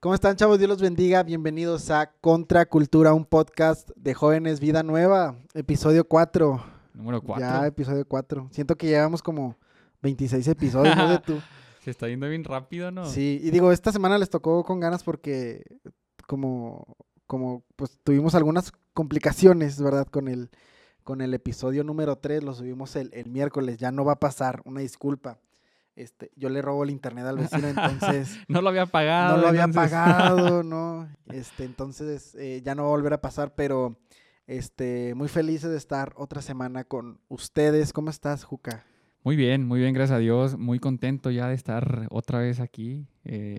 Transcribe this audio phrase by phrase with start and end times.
[0.00, 0.60] ¿Cómo están, chavos?
[0.60, 1.24] Dios los bendiga.
[1.24, 6.64] Bienvenidos a Contracultura, un podcast de jóvenes Vida Nueva, episodio 4.
[6.94, 7.44] Número 4.
[7.44, 8.48] Ya, episodio 4.
[8.52, 9.56] Siento que llevamos como
[10.02, 11.10] 26 episodios, ¿no?
[11.10, 11.40] De tú.
[11.82, 13.06] Se está yendo bien rápido, ¿no?
[13.06, 15.64] Sí, y digo, esta semana les tocó con ganas porque
[16.28, 16.96] como,
[17.26, 20.06] como pues tuvimos algunas complicaciones, ¿verdad?
[20.06, 20.50] Con el,
[21.02, 24.62] con el episodio número 3, lo subimos el, el miércoles, ya no va a pasar,
[24.64, 25.40] una disculpa.
[25.98, 29.36] Este, yo le robo el internet al vecino, entonces no lo había pagado.
[29.36, 31.08] no lo había entonces- pagado, ¿no?
[31.32, 33.98] Este, entonces eh, ya no va a volver a pasar, pero
[34.46, 37.92] este, muy felices de estar otra semana con ustedes.
[37.92, 38.84] ¿Cómo estás, Juca?
[39.24, 40.56] Muy bien, muy bien, gracias a Dios.
[40.56, 43.06] Muy contento ya de estar otra vez aquí.
[43.24, 43.58] eh,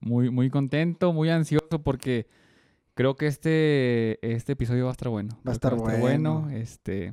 [0.00, 2.26] muy, muy contento, muy ansioso porque
[2.94, 5.34] creo que este, este episodio va a estar bueno.
[5.46, 6.48] Va a Creo que estar bueno.
[6.50, 7.12] Este,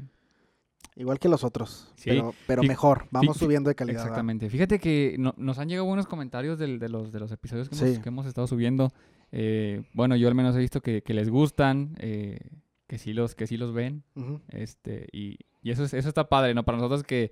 [0.96, 3.08] Igual que los otros, Sí, pero, pero mejor.
[3.12, 3.96] Vamos subiendo de calidad.
[3.96, 4.06] ¿verdad?
[4.08, 4.50] Exactamente.
[4.50, 7.76] Fíjate que no- nos han llegado buenos comentarios del- de, los, de los episodios que,
[7.76, 8.02] hemos, Sí.
[8.02, 8.92] que hemos estado subiendo.
[9.32, 12.38] Eh, bueno, yo al menos he visto que, que les gustan, eh,
[12.88, 14.04] que, sí los, que sí los ven.
[14.50, 16.64] Este, y, y eso, es- eso está padre, ¿no?
[16.64, 17.32] Para nosotros que,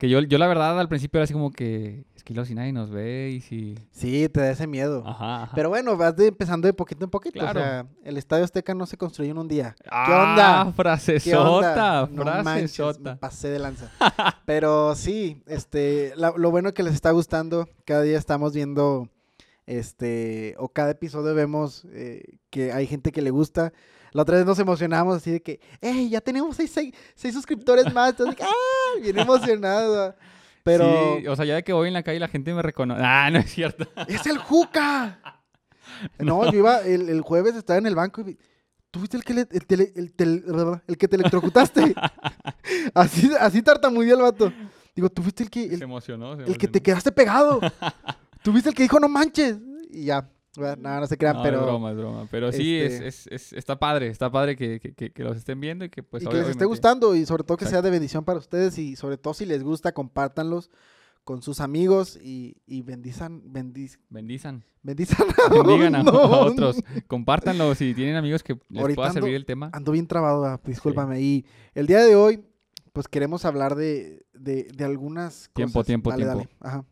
[0.00, 2.72] que yo, yo la verdad al principio era así como que, es que si nadie
[2.72, 3.74] nos ve y si...
[3.92, 5.04] Sí, te da ese miedo.
[5.06, 5.52] Ajá, ajá.
[5.54, 7.38] Pero bueno, vas de- empezando de poquito en poquito.
[7.38, 7.60] Claro.
[7.60, 9.76] O sea, el Estadio Azteca no se construyó en un día.
[9.90, 10.64] ah, onda?
[10.66, 12.08] ¿Qué Frasesota, onda?
[12.12, 13.16] No manches, me frasesota.
[13.20, 13.90] pasé de lanza.
[14.46, 19.06] Pero sí, este, la- lo bueno que les está gustando, cada día estamos viendo,
[19.66, 23.72] este, o cada episodio vemos eh, que hay gente que le gusta.
[24.12, 27.92] La otra vez nos emocionamos así de que, ¡Ey, ya tenemos seis, seis- seis suscriptores
[27.94, 28.10] más!
[28.10, 28.79] Entonces, ¡ah!
[29.02, 30.14] Bien emocionado.
[30.62, 33.00] Pero, Sí, o sea, ya de que voy en la calle la gente me reconoce.
[33.04, 33.88] Ah, no es cierto.
[34.08, 35.18] ¡es el Juca!
[36.18, 38.38] No, yo iba, el, el jueves estaba en el banco y
[38.90, 40.42] ¿tú viste el que, le- el, tele- el tele-
[40.86, 41.94] el que te electrocutaste?
[42.94, 44.52] así, así tartamudeó el vato.
[44.94, 46.36] Digo, ¿tú viste el que, Se el, emocionó.
[46.36, 46.82] se el que te emocionó.
[46.84, 47.60] quedaste pegado?
[48.42, 49.56] ¿Tú viste el que dijo no manches?
[49.90, 51.58] Y ya, no, no se crean, No, pero...
[51.58, 52.26] es broma, es broma.
[52.30, 55.60] Pero sí, es- este- es, es- está padre, está padre que, que- que- los estén
[55.60, 57.90] viendo y que pues y que les esté gustando y sobre todo que sea de
[57.90, 60.70] bendición para ustedes y sobre todo si les gusta, compártanlos
[61.22, 64.64] con sus amigos y, y bendizan, bendiz, Bendizan.
[64.82, 66.76] bendizan a, Bendigan a, a otros.
[67.06, 69.70] Compártanlo si tienen amigos que les Ahorita pueda ando- servir el tema.
[69.72, 71.20] Ando bien trabado, ah, discúlpame.
[71.20, 72.42] Y el día de hoy,
[72.92, 75.52] pues queremos hablar de, de, de algunas cosas.
[75.54, 76.38] Tiempo, tiempo, Dale, tiempo.
[76.38, 76.50] dale.
[76.60, 76.84] Ajá.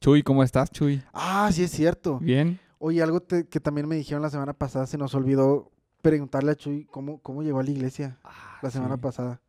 [0.00, 1.00] Chuy, ¿cómo estás, Chuy?
[1.14, 2.18] Ah, sí es cierto.
[2.20, 2.60] ¿Bien?
[2.78, 5.70] Oye, algo te- que también me dijeron la semana pasada, se nos olvidó
[6.02, 8.18] preguntarle a Chuy cómo, cómo llegó a la iglesia
[8.62, 9.02] la semana Ah, Sí.
[9.02, 9.40] pasada.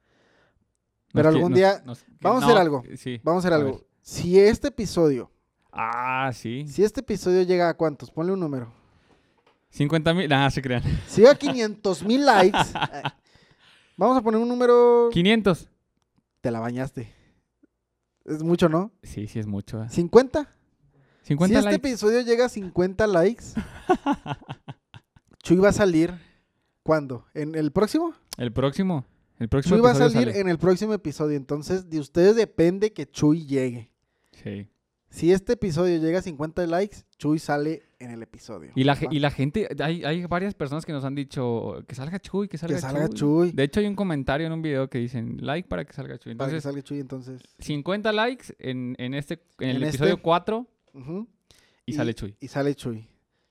[1.14, 2.84] Pero algún día nos- vamos a hacer algo.
[2.96, 3.20] Sí.
[3.24, 3.78] Vamos a hacer A algo.
[3.78, 3.88] ver.
[4.02, 5.32] Si este episodio,
[5.72, 6.66] Ah, sí.
[6.68, 8.72] si este episodio llega a cuántos, ponle un número.
[9.70, 10.32] 50 mil.
[10.32, 10.82] Ah, se crean.
[11.08, 12.58] Si llega a 500 mil likes,
[12.94, 13.04] eh,
[13.98, 15.10] vamos a poner un número.
[15.12, 15.70] 500.
[16.42, 17.12] Te la bañaste.
[18.26, 18.92] Es mucho, ¿no?
[19.04, 19.84] Sí, sí es mucho.
[19.84, 19.88] ¿eh?
[19.90, 20.48] ¿50?
[21.26, 23.46] si este episodio llega a 50 likes,
[25.44, 26.14] Chuy va a salir.
[26.84, 27.26] ¿Cuándo?
[27.34, 28.14] ¿En el próximo?
[28.38, 29.06] El próximo.
[29.40, 31.36] El próximo Chuy va a salir en el próximo episodio.
[31.36, 33.90] Entonces, de ustedes depende que Chuy llegue.
[34.32, 34.68] Sí.
[35.10, 38.72] Si este episodio llega a 50 likes, Chuy sale en el episodio.
[38.76, 38.96] Y la,
[39.32, 42.82] gente, hay, hay, varias personas que nos han dicho que salga Chuy, que salga, que
[42.82, 43.52] salga Chuy.
[43.52, 46.36] De hecho, hay un comentario en un video que dicen like para que salga Chuy.
[46.36, 47.42] Para que salga Chuy, entonces.
[47.60, 50.22] 50 likes en, este, el este episodio este?
[50.22, 51.28] 4 Uh
[51.86, 52.36] y, sale Chuy.
[52.40, 53.08] Y sale Chuy.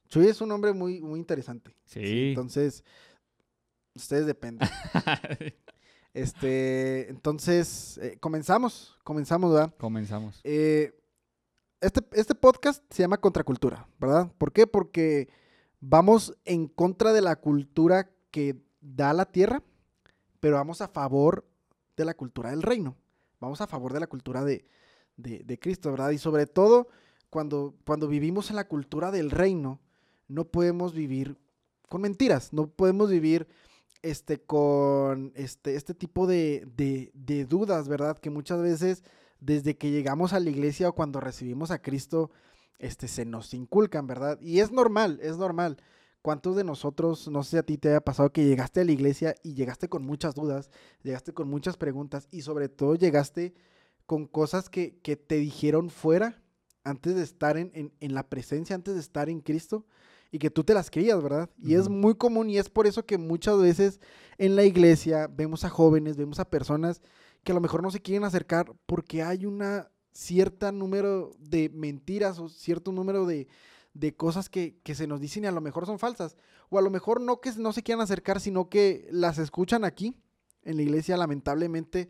[0.08, 1.76] Chuy es un hombre muy, muy interesante.
[1.84, 2.30] Sí.
[2.30, 2.84] entonces,
[3.94, 4.68] ustedes dependen.
[6.14, 8.96] este, entonces, eh, comenzamos.
[9.04, 9.74] Comenzamos, ¿verdad?
[9.78, 10.40] Comenzamos.
[10.42, 10.92] Eh,
[11.80, 14.32] este, este podcast se llama Contracultura, ¿verdad?
[14.36, 14.66] ¿Por qué?
[14.66, 15.28] Porque
[15.80, 19.62] vamos en contra de la cultura que da la tierra,
[20.40, 21.46] pero vamos a favor
[21.96, 22.96] de la cultura del reino.
[23.38, 24.64] Vamos a favor de la cultura de,
[25.16, 26.10] de Cristo, ¿verdad?
[26.10, 26.88] Y sobre todo
[27.34, 29.80] cuando, cuando vivimos en la cultura del reino,
[30.28, 31.36] no podemos vivir
[31.88, 33.48] con mentiras, no podemos vivir
[34.02, 38.18] este, con este, este tipo de, de- dudas, ¿verdad?
[38.18, 39.02] Que muchas veces
[39.40, 42.30] desde que llegamos a la iglesia o cuando recibimos a Cristo,
[42.78, 44.38] este, se nos inculcan, ¿verdad?
[44.40, 45.78] Y es normal, es normal.
[46.22, 48.92] ¿Cuántos de nosotros, no sé si a ti te haya pasado que llegaste a la
[48.92, 50.70] iglesia y llegaste con muchas dudas,
[51.02, 53.54] llegaste con muchas preguntas y sobre todo llegaste
[54.06, 56.43] con cosas que, que te dijeron fuera
[56.84, 59.84] antes de estar en, en- en la presencia, antes de estar en Cristo
[60.30, 61.48] y que tú te las creías, ¿verdad?
[61.62, 64.00] Y es muy común y es por eso que muchas veces
[64.38, 67.00] en la iglesia vemos a jóvenes, vemos a personas
[67.42, 72.38] que a lo mejor no se quieren acercar porque hay una cierta número de mentiras
[72.38, 73.48] o cierto número de,
[73.94, 76.36] de cosas que, que se nos dicen y a lo mejor son falsas.
[76.70, 80.14] O a lo mejor no que no se quieran acercar, sino que las escuchan aquí
[80.64, 82.08] en la iglesia, lamentablemente.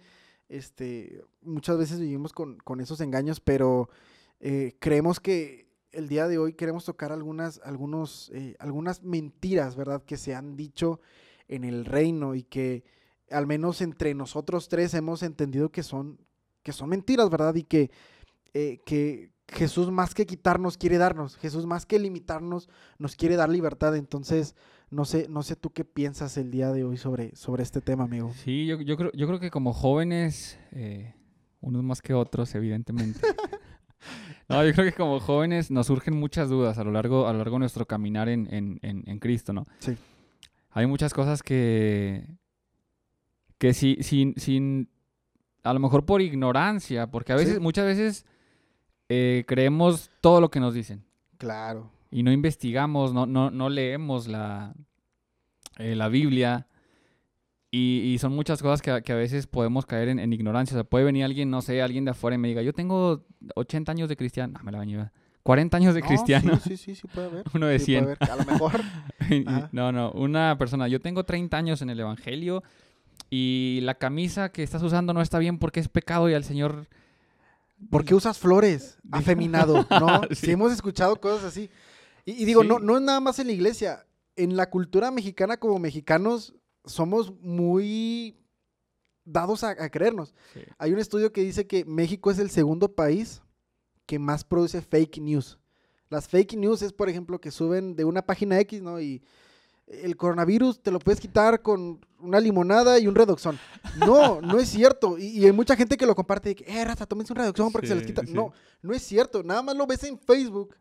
[0.49, 3.89] Este, muchas veces vivimos con, con esos engaños, pero
[4.47, 10.05] eh, creemos que el día de hoy queremos tocar algunas, algunos, eh, algunas mentiras, ¿verdad?
[10.05, 11.01] Que se han dicho
[11.49, 12.85] en el reino y que
[13.31, 16.21] al menos entre nosotros tres hemos entendido que son,
[16.63, 17.55] que son mentiras, ¿verdad?
[17.55, 17.91] Y que,
[18.53, 22.69] eh, que Jesús más que quitarnos quiere darnos, Jesús más que limitarnos
[22.99, 23.97] nos quiere dar libertad.
[23.97, 24.57] Entonces,
[24.91, 28.05] no sé, no sé tú qué piensas el día de hoy sobre, sobre este tema,
[28.05, 28.31] amigo.
[28.45, 31.15] Sí, yo, yo creo, yo creo que como jóvenes, eh,
[31.63, 33.21] unos más que otros, evidentemente.
[34.49, 37.39] no, yo creo que como jóvenes nos surgen muchas dudas a lo largo, a lo
[37.39, 39.67] largo de nuestro caminar en, en, en, en Cristo, ¿no?
[39.79, 39.97] Sí.
[40.71, 42.27] Hay muchas cosas que,
[43.59, 44.89] que si, sin, sin,
[45.63, 47.61] a lo mejor por ignorancia, porque a veces, Sí.
[47.61, 48.27] muchas veces
[49.09, 51.05] eh, creemos todo lo que nos dicen
[51.39, 51.91] Claro.
[52.11, 54.75] y no investigamos, no, no, no leemos la,
[55.79, 56.67] eh, la Biblia.
[57.77, 60.77] Y, y son muchas cosas que, a- que a veces podemos caer en, en ignorancia.
[60.77, 63.25] O sea, puede venir alguien, no sé, alguien de afuera y me diga, yo tengo
[63.57, 64.55] 80 años de cristiano.
[64.59, 65.11] No, me la bañé.
[65.43, 66.57] 40 años de No, cristiano.
[66.63, 67.45] Sí, sí, sí, sí puede haber.
[67.55, 68.29] Uno de Sí, puede 100.
[68.29, 68.31] haber.
[68.31, 68.81] A lo mejor.
[69.73, 72.63] No, no, una persona, yo tengo 30 años en el Evangelio
[73.31, 76.87] y la camisa que estás usando no está bien porque es pecado y al Señor...
[77.91, 78.99] ¿Por qué usas flores?
[79.11, 80.23] Afeminado, ¿no?
[80.31, 80.47] Sí.
[80.47, 80.51] Sí.
[80.53, 81.69] hemos escuchado cosas así.
[82.25, 82.69] Y, y digo, Sí.
[82.69, 84.07] no, no es nada más en la iglesia.
[84.37, 86.55] En la cultura mexicana, como mexicanos,
[86.85, 88.37] somos muy
[89.25, 90.35] dados a, a creernos.
[90.79, 93.43] Hay un estudio que dice que México es el segundo país
[94.07, 95.59] que más produce fake news.
[96.11, 99.01] Las fake news es, por ejemplo, que suben de una página X, ¿no?
[99.01, 99.23] Y
[99.87, 103.59] el coronavirus te lo puedes quitar con una limonada y un redoxón.
[103.99, 105.19] No, no es cierto.
[105.19, 107.73] Y, y hay mucha gente que lo comparte de que, eh, raza, tómense un redoxón
[107.73, 108.23] porque se les Sí, quita.
[108.27, 108.33] sí.
[108.33, 108.53] No,
[108.83, 109.43] no es cierto.
[109.43, 110.75] Nada más lo ves en Facebook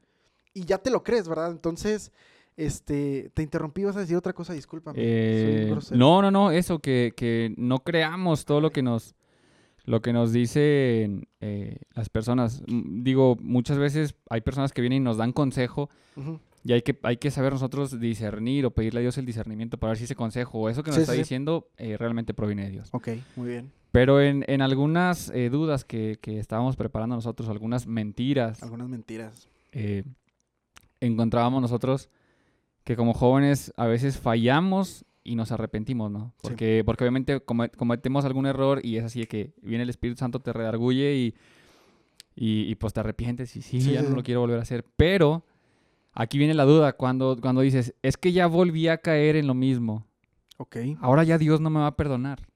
[0.54, 1.52] y ya te lo crees, ¿verdad?
[1.52, 2.12] Entonces,
[2.58, 4.98] este, te interrumpí, vas a decir otra cosa, discúlpame.
[5.02, 9.16] Eh, no, no, no, eso, que, que no creamos todo lo que nos,
[9.86, 12.62] lo que nos dicen eh, las personas.
[12.68, 15.90] Mm, Digo, muchas veces hay personas que vienen y nos dan consejo
[16.64, 19.90] y hay que, hay que saber nosotros discernir o pedirle a Dios el discernimiento para
[19.92, 22.66] ver si ese consejo o eso que nos Sí, está sí, diciendo eh, realmente proviene
[22.66, 22.90] de Dios.
[22.92, 23.72] Ok, muy bien.
[23.92, 29.48] Pero en, en algunas dudas que, que estábamos preparando nosotros, algunas mentiras, Algunas mentiras.
[31.00, 32.10] encontrábamos nosotros
[32.84, 36.34] que como jóvenes a veces fallamos y nos arrepentimos, ¿no?
[36.38, 36.50] Sí.
[36.50, 40.20] Porque, porque obviamente come- cometemos algún error y es así de que viene el Espíritu
[40.20, 41.36] Santo, te redarguye y,
[42.36, 44.64] y, y, pues te arrepientes y sí, Sí, ya sí, no lo quiero volver a
[44.64, 44.84] hacer.
[44.98, 45.46] Pero
[46.14, 49.54] aquí viene la duda cuando, cuando dices, es que ya volví a caer en lo
[49.54, 50.06] mismo,
[50.58, 50.78] Ok.
[51.00, 52.48] ahora ya Dios no me va a perdonar,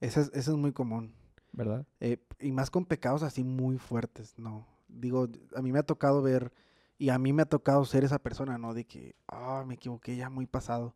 [0.00, 1.12] Eso es, eso es muy común.
[1.52, 1.86] ¿verdad?
[2.00, 4.66] Eh, y más con pecados así muy fuertes, no.
[4.88, 6.52] Digo, a mí me ha tocado ver,
[6.98, 8.74] y a mí me ha tocado ser esa persona, ¿no?
[8.74, 10.94] De que, ah, me equivoqué ya muy pasado.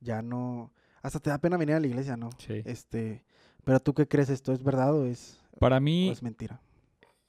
[0.00, 0.72] Ya no.
[1.02, 2.30] Hasta te da pena venir a la iglesia, ¿no?
[2.38, 2.62] Sí.
[2.64, 3.24] Este.
[3.64, 6.60] Pero tú qué crees, ¿esto es verdad o es, Para o mí es mentira?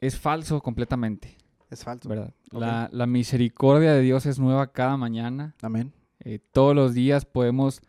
[0.02, 1.38] es falso completamente,
[1.70, 2.10] Es falso.
[2.52, 5.56] La, la misericordia de Dios es nueva cada mañana.
[5.62, 5.94] Amén.
[6.20, 7.82] Eh, todos los días podemos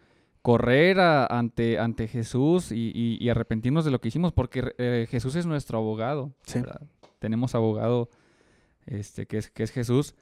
[0.43, 5.06] correr a- ante, ante Jesús y, y- y arrepentirnos de lo que hicimos, porque eh,
[5.11, 6.32] Jesús es nuestro abogado.
[6.46, 6.61] Sí.
[7.19, 8.08] Tenemos abogado
[8.86, 10.14] este, que, es, que es Jesús.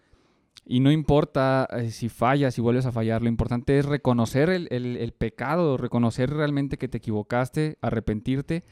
[0.66, 4.68] Y no importa eh, si fallas, si vuelves a fallar, lo importante es reconocer el,
[4.70, 8.64] el- el pecado, reconocer realmente que te equivocaste, arrepentirte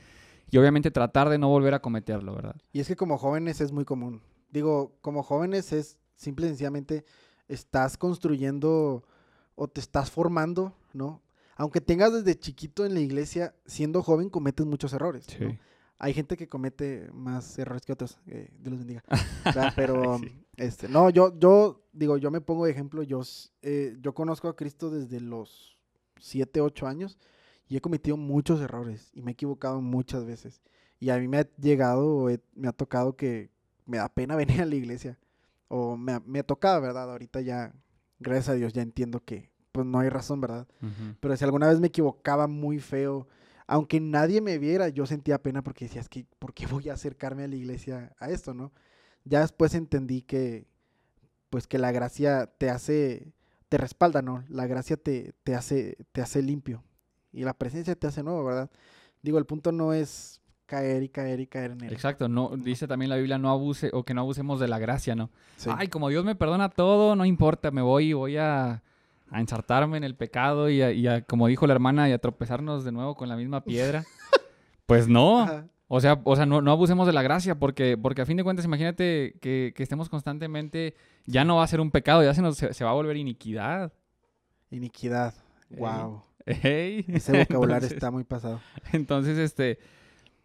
[0.51, 2.57] y obviamente tratar de no volver a cometerlo, ¿verdad?
[2.73, 4.23] Y es que como jóvenes es muy común.
[4.51, 7.05] Digo, como jóvenes es simple y sencillamente
[7.49, 9.03] estás construyendo
[9.55, 11.21] o te estás formando, ¿no?
[11.57, 15.27] Aunque tengas desde chiquito en la iglesia, siendo joven cometes muchos errores.
[15.47, 15.59] ¿no?
[16.05, 19.03] Hay gente que comete más errores que otros, eh, Dios los bendiga.
[19.45, 19.73] ¿verdad?
[19.77, 20.45] Pero, Sí.
[20.57, 23.23] este, no, yo, yo, digo, yo me pongo de ejemplo, yo,
[23.63, 25.79] eh, yo conozco a Cristo desde los
[26.19, 27.19] 7, 8 años
[27.69, 30.61] y he cometido muchos errores y me he equivocado muchas veces.
[30.99, 33.51] Y a mí me ha llegado, o he- me ha tocado que
[33.87, 35.19] me da pena venir a la iglesia.
[35.69, 37.11] O me ha, me ha tocado, ¿verdad?
[37.11, 37.73] Ahorita ya,
[38.19, 40.67] gracias a Dios, ya entiendo que pues no hay razón, ¿verdad?
[40.83, 41.15] Ujú.
[41.21, 43.27] Pero si alguna vez me equivocaba muy feo,
[43.73, 46.93] aunque nadie me viera, yo sentía pena porque decía, es que, ¿por qué voy a
[46.93, 48.71] acercarme a la iglesia a esto, no?
[49.25, 50.67] Ya después entendí que,
[51.49, 53.33] pues que la gracia te hace,
[53.71, 54.45] te respalda, ¿no?
[54.51, 56.85] La gracia te, te hace, te hace limpio.
[57.33, 58.71] Y la presencia te hace nuevo, ¿verdad?
[59.23, 61.95] Digo, el punto no es caer y caer y caer en él.
[61.95, 65.15] Exacto, no, dice también la Biblia no abuse o que no abusemos de la gracia,
[65.15, 65.31] ¿no?
[65.57, 65.71] Sí.
[65.75, 68.83] Ay, como Dios me perdona todo, no importa, me voy y voy a,
[69.31, 72.19] a ensartarme en el pecado y, a, y a, como dijo la hermana, y a
[72.19, 74.05] tropezarnos de nuevo con la misma piedra.
[74.87, 75.67] pues no, Ajá.
[75.89, 78.45] o sea, o sea no, no abusemos de la gracia porque, porque a fin de
[78.45, 80.95] cuentas imagínate que, que estemos constantemente,
[81.27, 83.17] ya no va a ser un pecado, ya se, nos, se, se va a volver
[83.17, 83.93] iniquidad.
[84.71, 85.35] Iniquidad.
[85.71, 86.23] Wow.
[86.45, 88.61] Ese vocabulario Entonces- está muy pasado.
[88.93, 89.79] Entonces, este,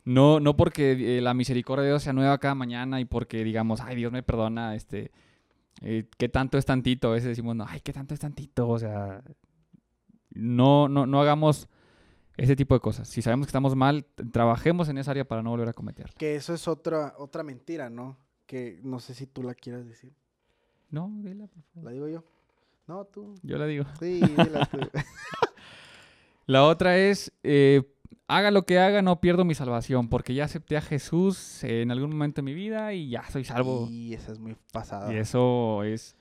[0.06, 3.82] no, no porque eh, la misericordia de Dios sea nueva cada mañana y porque digamos,
[3.82, 5.12] ay, Dios me perdona, este,
[5.82, 7.10] eh, ¿qué tanto es tantito?
[7.10, 8.68] A veces decimos, no, ay, ¿qué tanto es tantito?
[8.68, 9.24] O sea,
[10.32, 11.68] no, no, no hagamos
[12.38, 13.08] ese tipo de cosas.
[13.08, 16.14] Si sabemos que estamos mal, trabajemos en esa área para no volver a cometer.
[16.18, 18.18] Que eso es otra, otra mentira, ¿no?
[18.46, 20.14] Que no sé si tú la quieras decir.
[20.90, 21.84] No, dila, por favor.
[21.86, 22.24] ¿La digo yo?
[22.88, 23.36] No, tú.
[23.44, 23.86] Yo la digo.
[24.00, 24.80] Sí, dila tú.
[26.48, 27.84] La otra es, eh,
[28.28, 32.12] haga lo que haga, no pierdo mi salvación, porque ya acepté a Jesús en algún
[32.12, 33.88] momento de mi vida y ya soy salvo.
[33.90, 35.14] Y esa es muy pasada.
[35.14, 36.16] Y eso es,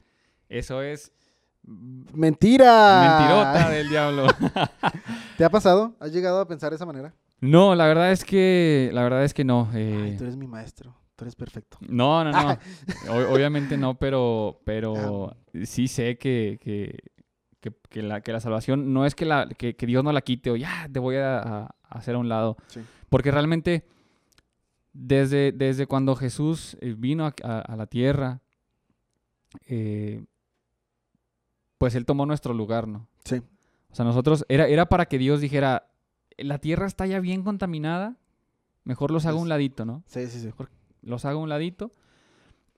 [0.48, 1.12] eso es
[2.14, 3.00] ¡Mentira!
[3.00, 4.26] mentirota del diablo.
[5.36, 5.94] ¿Te ha pasado?
[6.00, 7.14] ¿Has llegado a pensar de esa manera?
[7.40, 9.68] No, la verdad es que, la verdad es que no.
[9.74, 10.94] eh, Ay, tú eres mi maestro.
[11.16, 11.78] Tú eres perfecto.
[11.80, 12.56] No, no, no.
[13.10, 16.98] O- obviamente no, pero, pero sí sé que, que,
[17.60, 20.20] que, que la, que la salvación no es que, la, que, que Dios no la
[20.20, 22.56] quite o ya te voy a, a hacer a un lado.
[22.68, 22.80] Sí.
[23.08, 23.84] Porque realmente
[24.92, 28.40] desde, desde cuando Jesús eh, vino a, a- a la tierra,
[29.66, 30.24] eh,
[31.78, 33.06] pues Él tomó nuestro lugar, ¿no?
[33.24, 33.42] Sí.
[33.90, 35.88] O sea, nosotros, era, era para que Dios dijera,
[36.38, 38.16] la tierra está ya bien contaminada,
[38.84, 40.02] mejor los hago a un Es- ladito, ¿no?
[40.06, 40.50] Sí, sí, sí.
[41.02, 41.90] los hago a un ladito.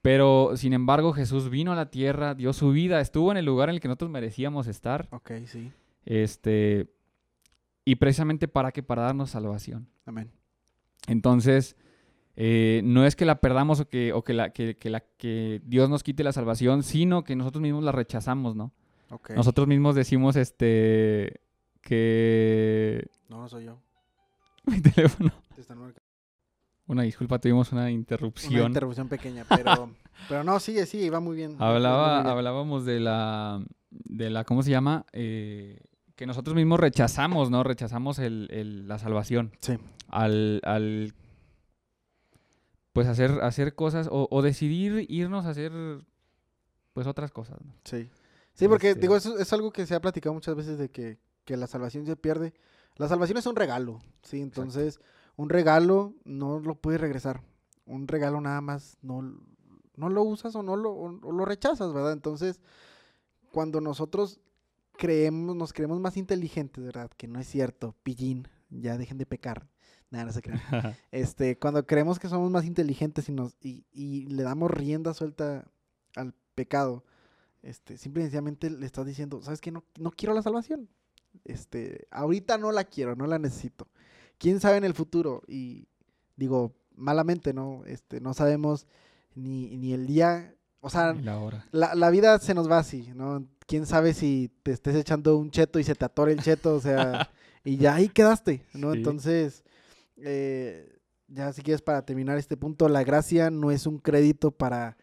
[0.00, 3.68] Pero, sin embargo, Jesús vino a la tierra, dio su vida, estuvo en el lugar
[3.68, 5.08] en el que nosotros merecíamos estar.
[5.10, 5.72] Ok, sí.
[6.04, 6.88] Este,
[7.88, 9.88] y precisamente para que para darnos salvación.
[10.04, 10.30] Amén.
[11.06, 11.74] Entonces,
[12.36, 15.62] eh, no es que la perdamos o que, o que, la, que, que la, que
[15.64, 18.72] Dios nos quite la salvación, sino que nosotros mismos la rechazamos, ¿no?
[19.10, 19.30] Ok.
[19.30, 21.40] Nosotros mismos decimos este
[21.80, 23.80] que No, no soy yo.
[24.66, 25.32] mi teléfono.
[25.54, 26.02] Te están marcando.
[26.88, 28.66] Una disculpa, tuvimos una Una interrupción.
[28.66, 29.90] interrupción pequeña, pero,
[30.28, 31.56] pero no, sigue, sigue, iba muy bien.
[31.58, 32.36] Hablaba, Muy bien.
[32.36, 35.06] hablábamos de la, de la, ¿cómo se llama?
[35.14, 35.80] Eh,
[36.18, 37.62] que nosotros mismos rechazamos, ¿no?
[37.62, 39.52] Rechazamos el, el- la salvación.
[39.60, 39.78] Sí.
[40.08, 41.14] Al, al
[42.92, 45.72] pues hacer, hacer cosas o, o decidir irnos a hacer,
[46.92, 47.72] pues otras cosas, ¿no?
[47.84, 48.10] Sí.
[48.52, 51.18] Sí, porque Este- digo, eso es algo que se ha platicado muchas veces de que,
[51.44, 52.52] que la salvación se pierde.
[52.96, 54.98] La salvación es un regalo, sí, entonces
[55.36, 57.42] un regalo no lo puedes regresar.
[57.86, 59.22] Un regalo nada más no,
[59.94, 62.12] no lo usas o no lo, o- o lo rechazas, ¿verdad?
[62.12, 62.60] Entonces,
[63.52, 64.40] cuando nosotros
[64.98, 67.10] creemos, nos creemos más inteligentes, ¿verdad?
[67.16, 69.66] Que no es cierto, pillín, ya dejen de pecar.
[70.10, 70.60] Nada, no se crean.
[71.12, 75.70] Este, cuando creemos que somos más inteligentes y nos y, y le damos rienda suelta
[76.16, 77.04] al pecado,
[77.62, 79.70] este, simple y sencillamente le estás diciendo, ¿sabes qué?
[79.70, 80.88] No, no quiero la salvación.
[81.44, 83.86] Este, ahorita no la quiero, no la necesito.
[84.38, 85.42] ¿Quién sabe en el futuro?
[85.46, 85.88] Y
[86.36, 87.84] digo, malamente, ¿no?
[87.86, 88.86] Este, no sabemos
[89.34, 91.66] ni, ni el día, o sea, la hora.
[91.72, 93.46] la, la vida se nos va así, ¿no?
[93.66, 96.80] ¿Quién sabe si te estés echando un cheto y se te atore el cheto, o
[96.80, 97.30] sea,
[97.64, 98.92] y ya ahí quedaste, ¿no?
[98.92, 98.98] Sí.
[98.98, 99.64] Entonces,
[100.16, 104.96] eh, ya si quieres para terminar este punto, la gracia no es un crédito para,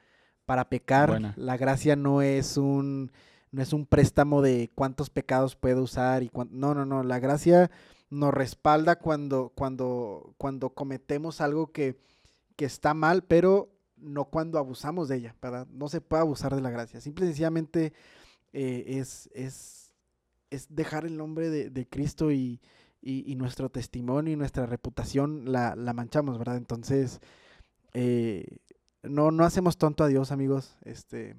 [0.46, 1.34] para pecar, Buena.
[1.38, 3.12] la gracia no es un
[3.52, 7.20] no es un préstamo de cuántos pecados puedo usar y cuán- no, no, no, la
[7.20, 7.72] gracia
[8.10, 11.98] nos respalda cuando cuando cuando cometemos algo que
[12.58, 15.68] que está mal, pero no cuando abusamos de ella, ¿verdad?
[15.72, 17.02] No se puede abusar de la gracia.
[17.02, 17.94] Simple y sencillamente
[18.54, 19.94] eh, es, es,
[20.50, 22.62] es dejar el nombre de, Cristo y,
[23.02, 26.58] y- y nuestro testimonio y nuestra reputación la, la manchamos, ¿verdad?
[26.58, 27.20] Entonces,
[27.94, 28.58] eh,
[29.04, 30.78] no, no hacemos tonto a Dios, amigos.
[30.84, 31.36] Este,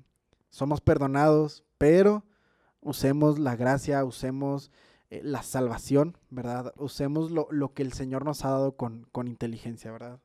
[0.50, 2.24] somos perdonados, pero
[2.80, 4.70] usemos la gracia, usemos
[5.10, 6.72] eh, la salvación, ¿verdad?
[6.76, 10.20] Usemos lo, lo que el Señor nos ha dado con, con inteligencia, ¿verdad?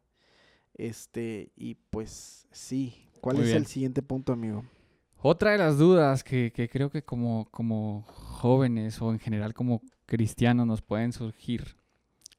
[0.73, 3.07] Este, y pues sí.
[3.21, 3.57] ¿Cuál Muy es bien.
[3.59, 4.65] el siguiente punto, amigo?
[5.21, 9.81] Otra de las dudas que, que creo que como, como jóvenes o en general como
[10.07, 11.75] cristianos nos pueden surgir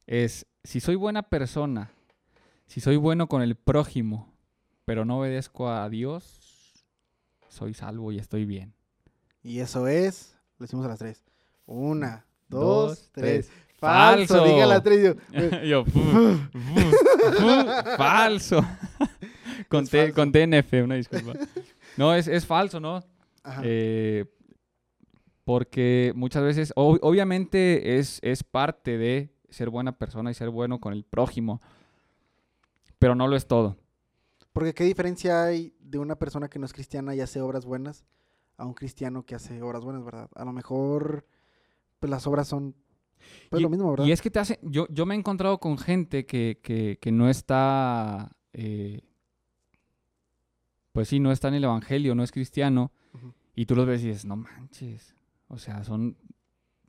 [0.06, 1.92] es si soy buena persona,
[2.66, 4.32] si soy bueno con el prójimo,
[4.84, 6.84] pero no obedezco a Dios,
[7.48, 8.74] soy salvo y estoy bien.
[9.42, 11.22] Y eso es, lo decimos a las tres.
[11.66, 13.50] Una, dos, tres.
[13.82, 14.34] Falso.
[14.34, 14.66] Falso, diga
[15.64, 17.48] yo, fu, fu, fu,
[17.96, 18.60] falso.
[19.68, 20.14] Con, falso.
[20.32, 21.32] TNF, una disculpa.
[21.96, 23.02] No, es, es falso, ¿no?
[23.42, 23.60] Ajá.
[23.64, 24.24] Eh,
[25.44, 30.80] porque muchas veces, ob- obviamente es, es parte de ser buena persona y ser bueno
[30.80, 31.60] con el prójimo,
[32.98, 33.76] pero no lo es todo.
[34.52, 38.04] Porque qué diferencia hay de una persona que no es cristiana y hace obras buenas
[38.56, 40.28] a un cristiano que hace obras buenas, ¿verdad?
[40.34, 41.26] A lo mejor
[41.98, 42.74] pues las obras son
[43.50, 44.04] pues y, lo mismo, ¿verdad?
[44.06, 47.12] y es que te hace, yo, yo me he encontrado con gente que, que, que
[47.12, 49.00] no está, eh,
[50.92, 53.32] pues sí, no está en el Evangelio, no es cristiano, Ujú.
[53.54, 55.14] y tú los ves y dices, no manches,
[55.48, 56.16] o sea, son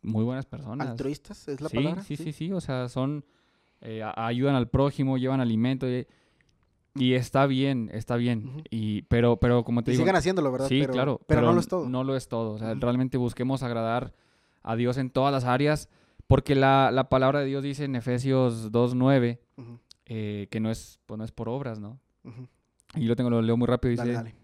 [0.01, 0.89] muy buenas personas.
[0.89, 2.03] Altruistas es la sí, palabra.
[2.03, 3.23] Sí, sí, sí, o sea, son,
[3.81, 5.89] eh, ayudan al prójimo, llevan alimento.
[5.89, 6.05] y-
[6.95, 8.45] Y está bien, está bien.
[8.47, 8.63] Ujú.
[8.69, 10.03] Y, pero, pero como te Y digo.
[10.03, 10.67] sigan haciéndolo, ¿verdad?
[10.67, 11.21] Sí, pero, claro.
[11.25, 11.89] Pero, no lo es todo.
[11.89, 12.51] No lo es todo.
[12.51, 12.81] O sea, Ujú.
[12.81, 14.13] realmente busquemos agradar
[14.61, 15.89] a Dios en todas las áreas.
[16.27, 20.99] Porque la, la palabra de Dios dice en Efesios 2.9 Ujú, eh, que no es,
[21.05, 21.99] pues no es por obras, ¿no?
[22.23, 22.47] ujú.
[22.95, 23.89] Y yo lo tengo, lo leo muy rápido.
[23.91, 24.35] Dice, Dale, dale.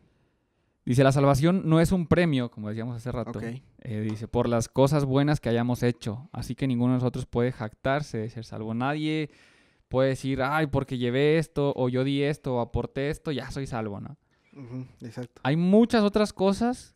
[0.86, 3.38] dice, la salvación no es un premio, como decíamos hace rato.
[3.40, 3.44] Ok.
[3.82, 6.30] Eh, dice, por las cosas buenas que hayamos hecho.
[6.32, 8.74] Así que ninguno de nosotros puede jactarse de ser salvo.
[8.74, 9.30] Nadie
[9.88, 13.68] puede decir, ay, porque llevé esto, o yo di esto, o aporté esto, ya soy
[13.68, 14.18] salvo, ¿no?
[14.54, 15.42] Ujú, Exacto.
[15.44, 16.96] Hay muchas otras cosas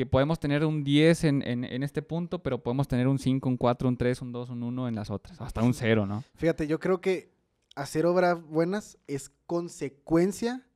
[0.00, 3.46] que podemos tener un 10 en, en- en este punto, pero podemos tener un 5,
[3.50, 5.38] un 4, un 3, un 2, un 1 en las otras.
[5.42, 6.24] Hasta un 0, ¿no?
[6.36, 7.34] Fíjate, yo creo que
[7.76, 10.66] hacer obras buenas es consecuencia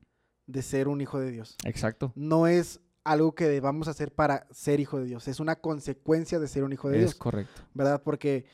[0.45, 1.55] de ser un hijo de Dios.
[1.63, 2.11] Exacto.
[2.15, 5.27] No es algo que debamos hacer para ser hijo de Dios.
[5.27, 7.61] Es una consecuencia de ser un hijo de Es Dios, correcto.
[7.73, 8.03] ¿verdad?
[8.03, 8.45] Porque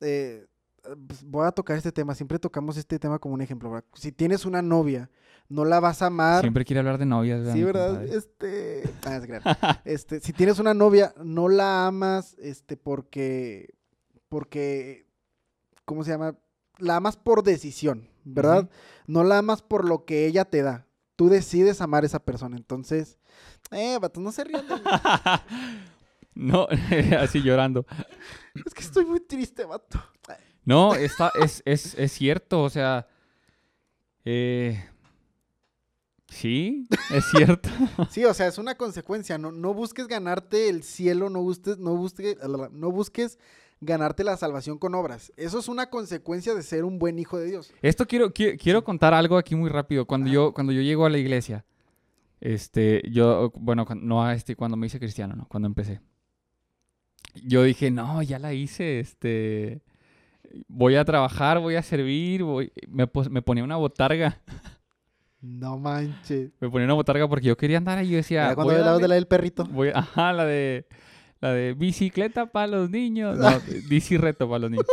[0.00, 0.46] eh,
[1.06, 2.14] pues, voy a tocar este tema.
[2.14, 3.70] Siempre tocamos este tema como un ejemplo.
[3.70, 3.84] ¿verdad?
[3.92, 5.10] Si tienes una novia,
[5.48, 6.40] no la vas a amar.
[6.40, 8.04] Siempre quiere hablar de novias, ¿verdad, Sí, ¿verdad?
[8.04, 9.44] Este, ah, es grave.
[9.84, 13.74] este, si tienes una novia, no la amas, este, porque,
[14.28, 15.06] porque,
[15.84, 16.36] ¿cómo se llama?
[16.78, 18.68] La amas por decisión, ¿verdad?
[19.06, 20.86] No la amas por lo que ella te da.
[21.16, 22.56] Tú decides amar a esa persona.
[22.56, 23.18] Entonces,
[23.70, 24.80] eh, vato, no se rían de mí.
[26.34, 26.66] no,
[27.20, 27.86] así llorando.
[28.66, 30.02] Es que estoy muy triste, vato.
[30.64, 33.06] No, está, es, es, es cierto, o sea.
[34.24, 34.82] eh,
[36.28, 37.68] sí, es cierto.
[38.10, 39.38] Sí, o sea, es una consecuencia.
[39.38, 42.36] No, no busques ganarte el cielo, no busques, no busques,
[42.72, 43.38] no busques
[43.80, 45.32] ganarte la salvación con obras.
[45.36, 47.72] Eso es una consecuencia de ser un buen hijo de Dios.
[47.82, 50.06] Esto quiero, qui- quiero contar algo aquí muy rápido.
[50.06, 51.64] Cuando yo, cuando yo llego a la iglesia,
[52.40, 55.46] este, yo, bueno, no a este, cuando me hice cristiano, ¿no?
[55.48, 56.00] Cuando empecé.
[57.42, 59.82] Yo dije, no, ya la hice, este,
[60.68, 64.40] voy a trabajar, voy a servir, voy, me ponía una botarga,
[65.44, 66.52] No manches.
[66.58, 68.98] me ponía una botarga porque yo quería andar ahí, yo decía, Ya cuando voy a
[68.98, 69.66] de la del perrito.
[69.66, 70.86] voy, ajá, la de,
[71.40, 73.50] la de bicicleta para los niños, no,
[73.88, 74.86] bici reto para los niños.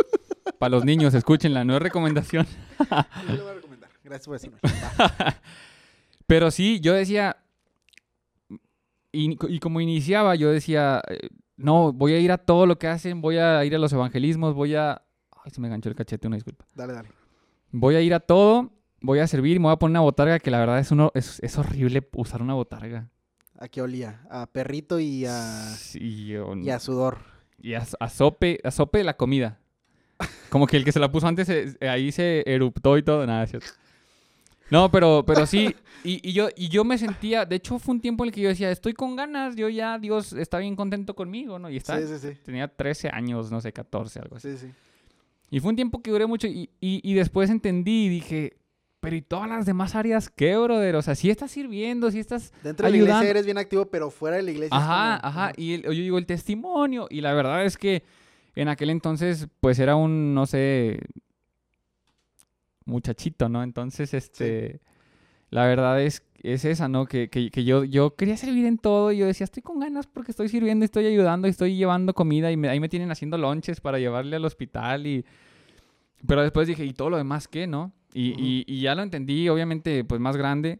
[0.59, 2.45] Para los niños, escúchenla, no es recomendación.
[3.29, 3.89] Yo le voy a recomendar.
[4.03, 4.57] Gracias por decirme.
[6.27, 7.37] Pero sí, yo decía,
[9.11, 12.87] y, y como iniciaba, yo decía, eh, no, voy a ir a todo lo que
[12.87, 15.01] hacen, voy a ir a los evangelismos, voy a...
[15.43, 16.65] Ay, se me enganchó el cachete, una disculpa.
[16.73, 17.09] Dale, dale.
[17.71, 20.51] Voy a ir a todo, voy a servir, me voy a poner una botarga, que
[20.51, 23.09] la verdad es, uno, es, es horrible usar una botarga.
[23.59, 24.21] ¿A qué olía?
[24.29, 25.31] A perrito y a,
[25.77, 27.19] Sí, yo- y a sudor.
[27.59, 29.59] y a, a sope, a sope de la comida.
[30.49, 33.45] Como que el que se la puso antes, eh, ahí se eruptó y todo, nada,
[33.47, 33.67] cierto.
[34.69, 38.01] No, pero, pero sí, y, y yo, y yo me sentía, de hecho fue un
[38.01, 41.13] tiempo en el que yo decía, estoy con ganas, yo ya, Dios está bien contento
[41.15, 41.69] conmigo, ¿no?
[41.69, 42.37] Y está, Sí, sí, sí.
[42.43, 44.51] tenía 13 años, no sé, 14, algo así.
[44.51, 44.73] Sí, sí.
[45.49, 48.57] Y fue un tiempo que duré mucho y, y, y después entendí y dije,
[49.01, 50.95] pero ¿y todas las demás áreas qué, brother?
[50.95, 52.53] O sea, si estás sirviendo, si estás...
[52.63, 54.77] Dentro de la iglesia eres bien activo, pero fuera de la iglesia.
[54.77, 55.53] es Ajá, como- ajá.
[55.57, 57.07] Y el- yo digo, el testimonio.
[57.09, 58.03] Y la verdad es que
[58.55, 60.99] en aquel entonces, pues era un, no sé,
[62.85, 63.63] muchachito, ¿no?
[63.63, 64.81] Entonces, este,
[65.49, 67.05] la verdad es, es esa, ¿no?
[67.05, 70.07] Que, que, que yo, yo quería servir en todo y yo decía, estoy con ganas
[70.07, 73.81] porque estoy sirviendo, estoy ayudando, estoy llevando comida y me- ahí me tienen haciendo lonches
[73.81, 75.25] para llevarle al hospital y...
[76.27, 77.91] Pero después dije, ¿y todo lo demás qué, no?
[78.13, 78.41] Y, Ujú.
[78.41, 80.79] y, y ya lo entendí, obviamente, pues más grande,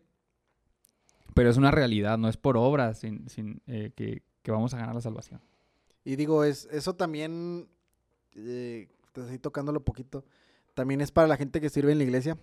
[1.34, 4.78] pero es una realidad, no es por obras sin, sin, eh, que, que vamos a
[4.78, 5.42] ganar la salvación.
[6.04, 7.70] Y digo, es, eso también,
[8.36, 10.26] eh, te estoy tocándolo poquito,
[10.74, 12.38] también es para la gente que sirve en la iglesia.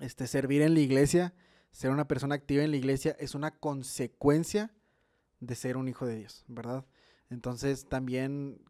[0.00, 1.34] Este, servir en la iglesia,
[1.70, 4.72] ser una persona activa en la iglesia es una consecuencia
[5.40, 6.84] de ser un hijo de Dios, ¿verdad?
[7.30, 8.60] Entonces también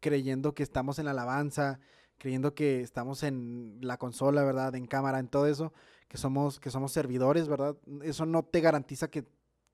[0.00, 1.78] creyendo que estamos en la alabanza,
[2.22, 4.76] creyendo que estamos en la consola, ¿verdad?
[4.76, 5.72] En cámara, en todo eso,
[6.06, 7.76] que somos, que somos servidores, ¿verdad?
[8.04, 9.24] Eso no te garantiza que,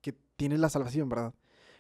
[0.01, 1.35] que tienes la salvación, ¿verdad?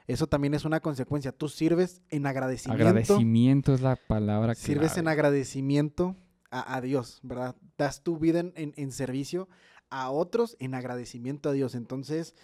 [0.07, 1.33] Eso también es una consecuencia.
[1.33, 2.83] Tú sirves en agradecimiento.
[2.89, 6.17] Agradecimiento es la palabra que Sirves en agradecimiento
[6.51, 7.57] a, a Dios, ¿verdad?
[7.79, 9.49] Das tu vida en, en- en servicio
[9.89, 11.75] a otros en agradecimiento a Dios.
[11.75, 12.35] Entonces,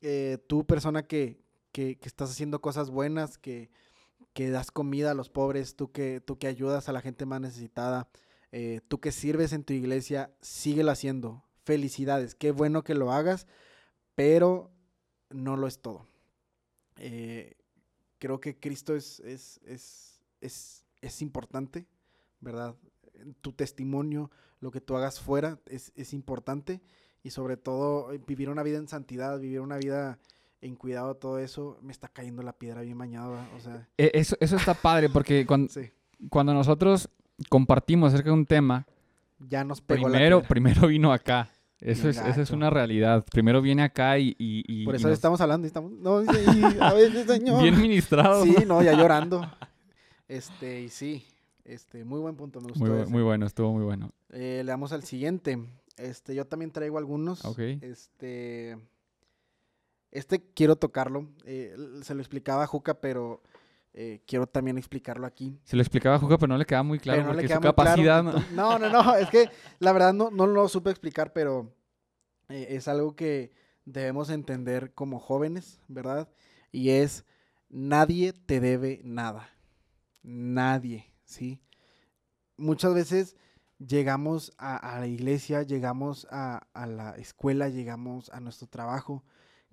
[0.00, 3.68] eh, tú persona que, que- que estás haciendo cosas buenas, que,
[4.36, 7.40] que das comida a los pobres, tú que, tú que ayudas a la gente más
[7.40, 8.10] necesitada,
[8.52, 11.42] eh, tú que sirves en tu iglesia, síguelo haciendo.
[11.64, 13.46] Felicidades, qué bueno que lo hagas,
[14.14, 14.70] pero
[15.30, 16.06] no lo es todo.
[16.98, 17.54] Eh,
[18.18, 21.86] creo que Cristo es, es, es, es, es importante,
[22.40, 22.76] ¿verdad?
[23.40, 26.82] Tu testimonio, lo que tú hagas fuera es, es importante
[27.22, 30.18] y sobre todo eh, vivir una vida en santidad, vivir una vida
[30.60, 34.36] en cuidado, todo eso, me está cayendo la piedra bien bañada, o sea, E- Eso,
[34.40, 35.90] eso está padre porque cuando, sí,
[36.30, 37.08] cuando nosotros
[37.48, 38.86] compartimos acerca de un tema,
[39.38, 40.48] ya nos pegó la primero, piedra.
[40.48, 41.50] primero vino acá.
[41.78, 43.22] Eso es, es una realidad.
[43.30, 44.28] Primero viene acá y...
[44.38, 45.92] y- y- Por y eso nos- estamos hablando y estamos.
[45.92, 47.62] No, dice, y a veces, señor.
[47.62, 48.42] Bien ministrado.
[48.44, 49.42] Sí, no, ya llorando.
[50.28, 51.24] Este, y sí.
[51.64, 52.80] Este, muy buen punto, me gustó.
[52.80, 53.10] Muy, bu- ese.
[53.12, 54.10] muy bueno, estuvo muy bueno.
[54.30, 55.58] Eh, le damos al siguiente.
[55.98, 57.44] Este, yo también traigo algunos.
[57.44, 57.58] Ok.
[57.82, 58.76] Este.
[60.10, 61.28] Este quiero tocarlo.
[61.44, 63.42] eh, se lo explicaba a Juca, pero
[63.98, 65.58] eh, quiero también explicarlo aquí.
[65.64, 67.62] Se lo explicaba a Juca, pero no le quedaba muy claro no porque su claro,
[67.62, 68.22] capacidad...
[68.22, 68.32] ¿no?
[68.52, 69.14] No, no, no.
[69.16, 71.72] Es que la verdad no, no lo supe explicar, pero
[72.50, 73.52] eh, es algo que
[73.86, 76.28] debemos entender como jóvenes, ¿verdad?
[76.72, 77.24] Y es,
[77.70, 79.48] nadie te debe nada.
[80.22, 81.62] Nadie, ¿sí?
[82.58, 83.36] Muchas veces
[83.78, 89.24] llegamos a, a la iglesia, llegamos a, a la escuela, llegamos a nuestro trabajo,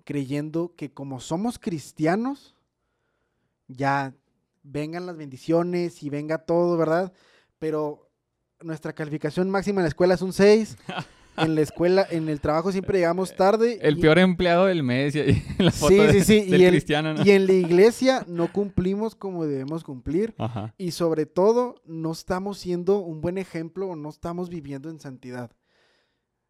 [0.04, 2.54] creyendo que como somos cristianos,
[3.68, 4.14] ya
[4.62, 7.12] vengan las bendiciones y venga todo, ¿verdad?
[7.58, 8.10] Pero
[8.60, 10.76] nuestra calificación máxima en la escuela es un 6.
[11.36, 13.80] En la escuela, en el trabajo siempre llegamos tarde.
[13.82, 16.64] El y- peor empleado del mes y la foto Sí, de- sí, sí, del y
[16.64, 17.12] el- cristiano.
[17.12, 17.24] ¿no?
[17.24, 20.32] Y en la iglesia no cumplimos como debemos cumplir.
[20.38, 20.72] Ajá.
[20.78, 25.50] Y sobre todo, no estamos siendo un buen ejemplo o no estamos viviendo en santidad.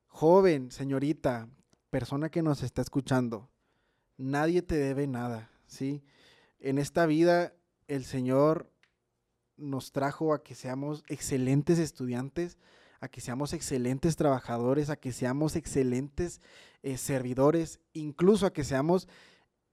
[0.07, 1.49] Joven, señorita,
[1.95, 3.49] persona que nos está escuchando,
[4.17, 6.03] nadie te debe nada, ¿sí?
[6.59, 7.55] En esta vida,
[7.87, 8.69] el Señor
[9.57, 12.59] nos trajo a que seamos excelentes estudiantes,
[12.99, 16.41] a que seamos excelentes trabajadores, a que seamos excelentes
[16.83, 19.07] eh, servidores, incluso a que seamos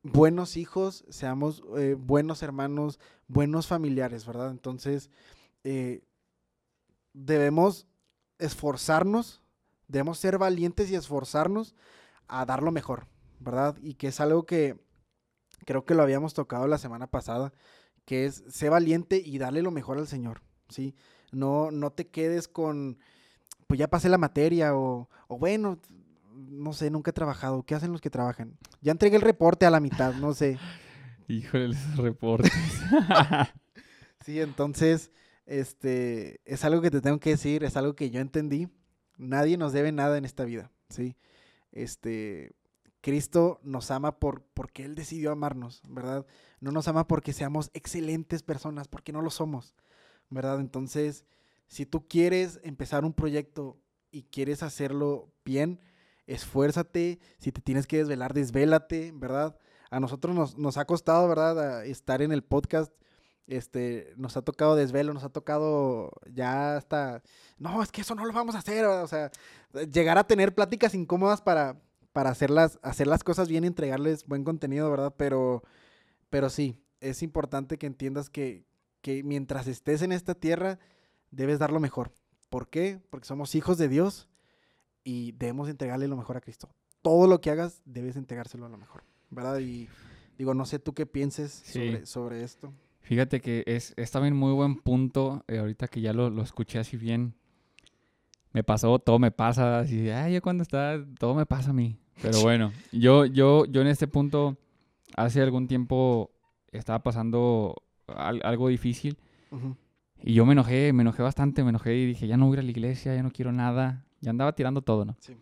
[0.04, 4.52] buenos hijos, seamos eh, buenos hermanos, buenos familiares, ¿verdad?
[4.52, 5.10] Entonces,
[5.64, 6.04] eh,
[7.14, 7.88] debemos
[8.38, 9.42] esforzarnos,
[9.88, 11.74] debemos ser valientes y esforzarnos
[12.32, 13.08] a dar lo mejor,
[13.40, 13.78] ¿verdad?
[13.82, 14.80] Y que es algo que
[15.66, 17.54] creo que lo habíamos tocado la semana pasada,
[18.06, 20.96] que es ser valiente y darle lo mejor al Señor, ¿sí?
[21.32, 22.98] No, no te quedes con,
[23.68, 25.80] pues ya pasé la materia o, o bueno,
[26.34, 27.64] no sé, nunca he trabajado.
[27.64, 28.58] ¿Qué hacen los que trabajan?
[28.82, 30.58] Ya entregué el reporte a la mitad, no sé.
[31.28, 32.52] Híjole, esos reportes.
[34.24, 35.12] Sí, entonces,
[35.48, 38.68] este, es algo que te tengo que decir, es algo que yo entendí.
[39.18, 41.16] Nadie nos debe nada en esta vida, ¿sí?
[41.72, 42.54] Este,
[43.02, 46.26] Cristo nos ama por, porque Él decidió amarnos, ¿verdad?
[46.60, 49.76] No nos ama porque seamos excelentes personas, porque no lo somos,
[50.30, 50.60] ¿verdad?
[50.60, 51.26] Entonces,
[51.68, 53.80] si tú quieres empezar un proyecto
[54.12, 55.80] y quieres hacerlo bien,
[56.28, 57.20] esfuérzate.
[57.40, 59.58] Si te tienes que desvelar, desvélate, ¿verdad?
[59.90, 61.86] A nosotros nos, nos ha costado, ¿verdad?
[61.86, 62.92] estar en el podcast
[63.52, 67.22] este, nos ha tocado desvelo, nos ha tocado ya hasta,
[67.58, 69.32] no, es que eso no lo vamos a hacer, o sea,
[69.92, 71.82] llegar a tener pláticas incómodas para,
[72.14, 75.14] para hacerlas, hacer las cosas bien y entregarles buen contenido, ¿verdad?
[75.18, 75.64] Pero,
[76.30, 78.66] pero sí, es importante que entiendas que,
[79.02, 80.80] que mientras estés en esta tierra,
[81.32, 82.12] debes dar lo mejor.
[82.50, 83.00] ¿Por qué?
[83.10, 84.28] Porque somos hijos de Dios
[85.04, 86.70] y debemos entregarle lo mejor a Cristo.
[87.02, 89.58] Todo lo que hagas, debes entregárselo a lo mejor, ¿verdad?
[89.60, 89.90] Y
[90.38, 91.74] digo, no sé tú qué pienses Sí.
[91.74, 92.74] sobre, sobre esto.
[93.02, 96.80] Fíjate que es, es también muy buen punto, eh, ahorita que ya lo, lo escuché
[96.80, 97.34] así bien.
[98.54, 101.98] Me pasó, todo me pasa, así, ay, yo cuando está, todo me pasa a mí.
[102.22, 104.58] Pero bueno, yo, yo, yo en este punto,
[105.16, 106.32] hace algún tiempo
[106.72, 107.76] estaba pasando
[108.08, 109.18] al- algo difícil
[110.24, 112.56] y yo me enojé, me enojé bastante, me enojé y dije, ya no voy a
[112.56, 114.06] ir a la iglesia, ya no quiero nada.
[114.22, 115.16] Ya andaba tirando todo, ¿no?
[115.20, 115.36] Sí.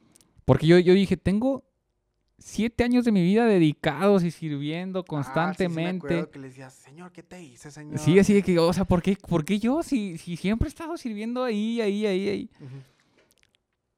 [0.46, 1.66] Porque yo, yo dije, tengo
[2.40, 6.30] siete años de mi vida dedicados y sirviendo Ah, sí, sí me constantemente.
[6.32, 8.00] que le decías, señor, ¿qué te hice, señor?
[8.00, 9.84] Sí, así de que, o sea, ¿por qué, por qué yo?
[9.84, 12.50] Si, si siempre he estado sirviendo ahí, ahí, ahí, ahí.
[12.60, 12.76] Ujú.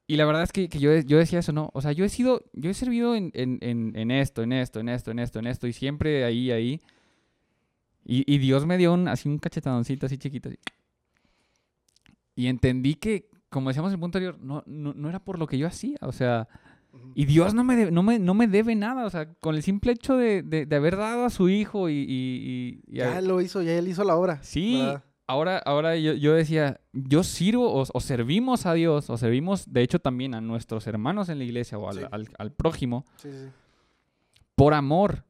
[0.08, 1.69] Y la verdad es que, que yo, yo decía eso, ¿no?
[1.73, 4.80] O sea, yo he sido, yo he servido en, en, en, en esto, en esto,
[4.82, 6.82] en esto, en esto, en esto, y siempre ahí, ahí.
[8.04, 10.49] Y, y Dios me dio un, así un cachetadoncito así chiquito.
[10.49, 10.58] así.
[12.36, 15.47] Y entendí que, como decíamos en el punto anterior, no, no, no era por lo
[15.47, 16.47] que yo hacía, o sea.
[17.15, 19.63] Y Dios no me, debe- no me, no me debe nada, o sea, con el
[19.63, 21.93] simple hecho de, de, de haber dado a su hijo y...
[21.93, 24.41] y, y- y ya lo hizo, ya él hizo la obra.
[24.43, 25.04] Sí, ¿verdad?
[25.27, 29.82] ahora, ahora yo, yo decía, yo sirvo o, o servimos a Dios, o servimos, de
[29.82, 32.04] hecho, también a nuestros hermanos en la iglesia o al, Sí.
[32.12, 33.49] al- al prójimo, Sí, sí, sí.
[34.56, 35.23] por amor.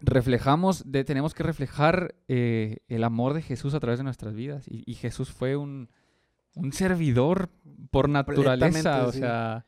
[0.00, 4.64] Reflejamos, de, tenemos que reflejar eh, el amor de Jesús a través de nuestras vidas.
[4.68, 5.88] Y, Jesús fue un,
[6.54, 7.48] un servidor
[7.90, 9.64] por naturaleza, o sea,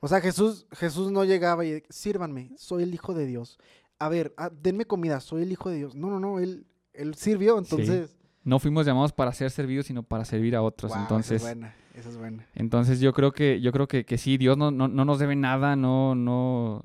[0.00, 3.58] O sea, Jesús, Jesús no llegaba y sírvanme, soy el hijo de Dios.
[3.98, 5.94] A ver, ah, denme comida, soy el hijo de Dios.
[5.94, 8.16] No, no, no, él, él sirvió, entonces.
[8.42, 10.92] no fuimos llamados para ser servidos, sino para servir a otros.
[10.96, 12.46] Entonces, esa es buena, esa es buena.
[12.54, 15.36] Entonces yo creo que, yo creo que, que sí, Dios no, no, no nos debe
[15.36, 16.82] nada, no, no.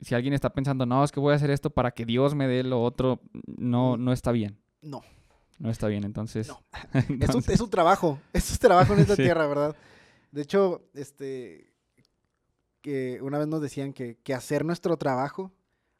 [0.00, 2.48] Si alguien está pensando, no, es que voy a hacer esto para que Dios me
[2.48, 3.20] dé lo otro,
[3.56, 4.58] no, no está bien.
[4.82, 5.02] No,
[5.60, 6.02] No está bien.
[6.04, 6.48] Entonces.
[6.48, 6.60] No.
[7.20, 9.22] es un, es un trabajo, es un trabajo en esta Sí.
[9.22, 9.76] tierra, ¿verdad?
[10.32, 11.67] De hecho, este,
[12.88, 15.52] que una vez nos decían que, que hacer nuestro trabajo,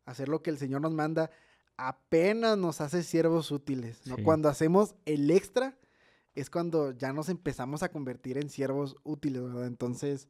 [0.06, 1.30] hacer lo que el Señor nos manda,
[1.76, 4.16] apenas nos hace siervos útiles, ¿no?
[4.16, 4.22] Sí.
[4.22, 5.76] Cuando hacemos el extra
[6.34, 9.66] es cuando ya nos empezamos a convertir en siervos útiles, ¿verdad?
[9.66, 10.28] Entonces,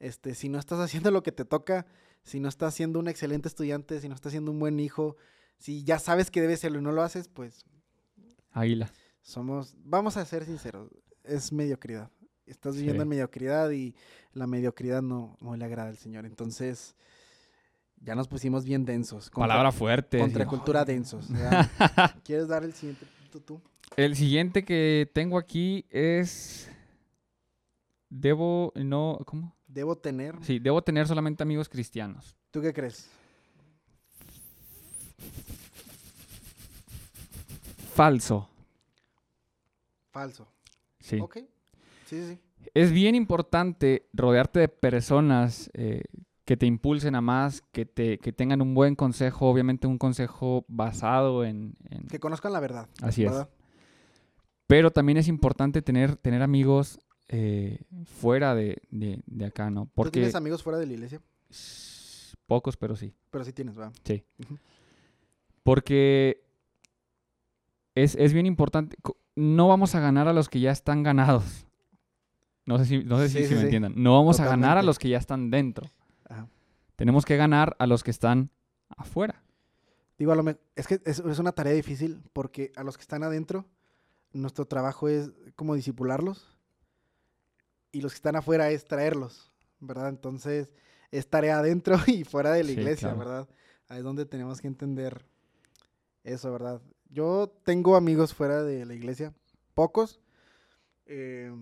[0.00, 1.86] este, si no estás haciendo lo que te toca,
[2.24, 5.16] si no estás siendo un excelente estudiante, si no estás siendo un buen hijo,
[5.56, 7.64] si ya sabes que debes serlo y no lo haces, pues
[8.50, 8.90] Águila.
[9.20, 10.90] somos, vamos a ser sinceros,
[11.22, 12.10] es mediocridad.
[12.52, 13.02] Estás viviendo Sí.
[13.02, 13.94] en mediocridad y
[14.34, 16.26] la mediocridad no, no le agrada al Señor.
[16.26, 16.94] Entonces,
[17.96, 19.30] ya nos pusimos bien densos.
[19.30, 20.18] Contra- Palabra fuerte.
[20.18, 20.50] Contra sí.
[20.50, 21.28] cultura densos.
[22.24, 23.60] ¿Quieres dar el siguiente punto tú?
[23.96, 26.70] El siguiente que tengo aquí es.
[28.10, 28.72] Debo.
[28.76, 29.18] No.
[29.26, 29.54] ¿Cómo?
[29.66, 30.36] Debo tener.
[30.42, 32.36] Sí, debo tener solamente amigos cristianos.
[32.50, 33.08] ¿Tú qué crees?
[37.94, 38.48] Falso.
[40.10, 40.46] Falso.
[41.00, 41.18] Sí.
[41.20, 41.38] Ok.
[42.12, 42.68] Sí, sí, sí.
[42.74, 46.02] Es bien importante rodearte de personas eh,
[46.44, 50.66] que te impulsen a más, que, te, que tengan un buen consejo, obviamente un consejo
[50.68, 51.74] basado en...
[51.88, 52.86] en- Que conozcan la verdad.
[53.00, 53.32] Así es.
[54.66, 56.98] Pero también es importante tener, tener amigos
[57.28, 59.88] eh, fuera de, de- de acá, ¿no?
[59.94, 61.20] ¿Tú tienes amigos fuera de la iglesia?
[62.46, 63.14] pocos, pero sí.
[63.30, 63.92] Pero sí tienes, ¿verdad?
[64.04, 64.22] Sí.
[65.62, 66.42] Porque
[67.94, 68.96] es, es bien importante.
[69.36, 71.66] No vamos a ganar a los que ya están ganados.
[72.66, 73.94] No sé si, no sé si- Sí, si me entiendan.
[73.96, 75.90] No vamos a ganar a los que ya están dentro.
[76.28, 76.48] Ajá.
[76.96, 78.50] Tenemos que ganar a los que están
[78.96, 79.42] afuera.
[80.18, 80.44] Digo, a lo
[80.76, 83.66] es que es, es una tarea difícil porque a los que están adentro,
[84.32, 86.56] nuestro trabajo es como disipularlos
[87.90, 90.08] y los que están afuera es traerlos, ¿verdad?
[90.10, 90.70] Entonces,
[91.10, 93.18] es tarea adentro y fuera de la Sí, iglesia, claro.
[93.18, 93.48] ¿verdad?
[93.88, 95.24] Ahí es donde tenemos que entender
[96.24, 96.80] eso, ¿verdad?
[97.10, 99.34] Yo tengo amigos fuera de la iglesia,
[99.74, 100.20] pocos.
[101.06, 101.52] eh,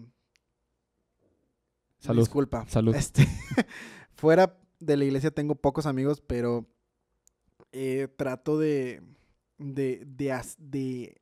[2.00, 2.22] Salud.
[2.22, 2.66] Disculpa.
[2.66, 2.94] Salud.
[2.94, 3.26] Este,
[4.14, 6.66] fuera de la iglesia tengo pocos amigos, pero
[7.72, 9.02] eh, trato de,
[9.58, 11.20] de, de,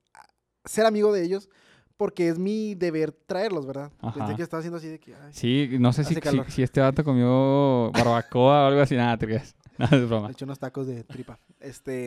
[0.64, 1.48] ser amigo de ellos
[1.96, 3.90] porque es mi deber traerlos, ¿verdad?
[4.00, 4.14] Ajá.
[4.14, 5.16] Pensé que estaba haciendo así de que...
[5.16, 6.14] ay, Sí, no sé si,
[6.48, 8.94] si este vato comió barbacoa o algo así.
[8.94, 9.56] Nada, te creas.
[9.78, 10.28] Nada, es broma.
[10.28, 11.40] he hecho unos tacos de tripa.
[11.58, 12.06] Este,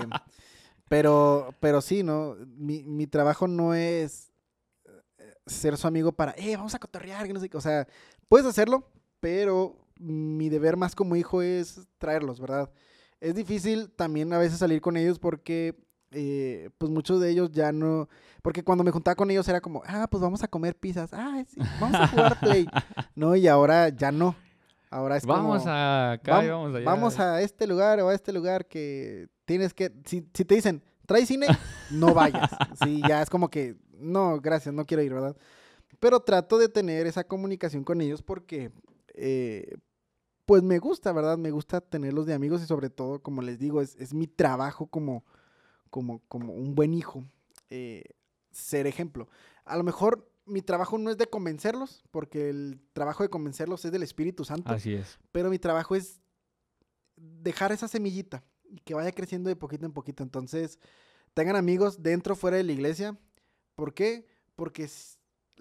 [0.88, 2.38] pero, pero sí, ¿no?
[2.56, 4.32] Mi, mi trabajo no es
[4.86, 7.58] eh, ser su amigo para, eh, vamos a cotorrear, que no sé qué.
[7.58, 7.86] O sea,
[8.32, 8.88] puedes hacerlo,
[9.20, 12.72] pero mi deber más como hijo es traerlos, ¿verdad?
[13.20, 15.76] Es difícil también a veces salir con ellos porque,
[16.12, 18.08] eh, pues muchos de ellos ya no,
[18.42, 21.44] porque cuando me juntaba con ellos era como, ah, pues vamos a comer pizzas, ah,
[21.46, 22.68] sí, vamos a jugar play,
[23.16, 23.36] ¿no?
[23.36, 24.34] Y ahora ya no.
[24.90, 26.86] Ahora es Vamos como, a acá y Vam- vamos allá.
[26.86, 30.82] vamos a este lugar o a este lugar que tienes que, si, si te dicen,
[31.06, 31.48] trae cine,
[31.92, 32.50] no vayas.
[32.82, 35.36] Sí, ya es como que, no, gracias, no quiero ir, ¿verdad?
[36.00, 38.72] Pero trato de tener esa comunicación con ellos porque,
[39.14, 39.76] eh,
[40.46, 41.38] pues me gusta, ¿verdad?
[41.38, 44.88] Me gusta tenerlos de amigos y sobre todo, como les digo, es, es mi trabajo
[44.88, 45.24] como,
[45.90, 47.24] como, como un buen hijo,
[47.70, 48.04] eh,
[48.52, 49.30] ser ejemplo.
[49.66, 53.92] A lo mejor mi trabajo no es de convencerlos, porque el trabajo de convencerlos es
[53.92, 55.20] del Espíritu Santo Así es.
[55.32, 56.20] pero mi trabajo es
[57.16, 60.24] dejar esa semillita y que vaya creciendo de poquito en poquito.
[60.24, 60.80] Entonces,
[61.34, 63.18] tengan amigos dentro, fuera de la iglesia.
[63.76, 64.26] ¿Por qué?
[64.56, 64.84] Porque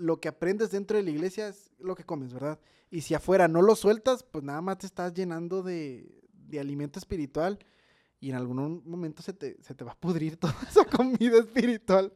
[0.00, 2.58] lo que aprendes dentro de la iglesia es lo que comes, ¿verdad?
[2.90, 6.98] Y si afuera no lo sueltas, pues nada más te estás llenando de, de alimento
[6.98, 7.58] espiritual
[8.18, 12.12] y en algún momento se te, se te va a pudrir toda esa comida espiritual.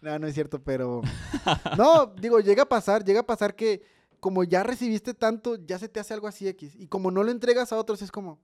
[0.00, 1.02] No, no es cierto, pero...
[1.76, 3.82] No, digo, llega a pasar, llega a pasar que
[4.20, 6.74] como ya recibiste tanto, ya se te hace algo así X.
[6.76, 8.40] Y como no lo entregas a otros, es como,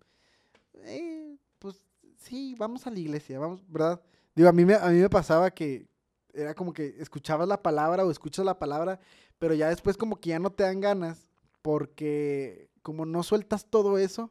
[0.84, 1.84] eh, pues
[2.16, 4.00] sí, vamos a la iglesia, vamos, ¿verdad?
[4.34, 5.88] Digo, a mí, me, a mí me pasaba que
[6.34, 8.98] era como que escuchabas la palabra o escuchas la palabra,
[9.38, 11.26] pero ya después como que ya no te dan ganas,
[11.62, 14.30] porque como no sueltas todo eso,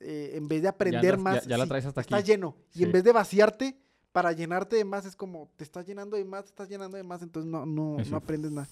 [0.00, 2.14] eh, en vez de aprender más, ya- ya la traes hasta aquí.
[2.24, 2.56] lleno.
[2.74, 3.76] Y en vez de vaciarte,
[4.12, 7.02] para llenarte de más, es como, te estás llenando de más, te estás llenando de
[7.02, 8.68] más, entonces no, no, no aprendes nada.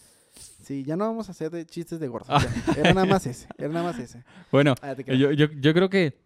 [0.63, 2.29] Sí, ya no vamos a hacer de chistes de gordos.
[2.77, 4.23] Era nada más ese, era nada más ese.
[4.51, 6.19] Bueno, Ah, yo, yo, yo creo que,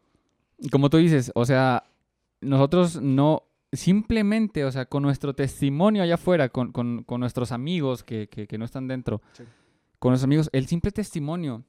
[0.71, 1.85] como tú dices, o sea,
[2.41, 8.05] nosotros no, simplemente, o sea, con nuestro testimonio allá afuera, con, con- con nuestros amigos
[8.05, 9.45] que, que- que no están dentro, Sí.
[9.99, 11.65] con nuestros amigos, el simple testimonio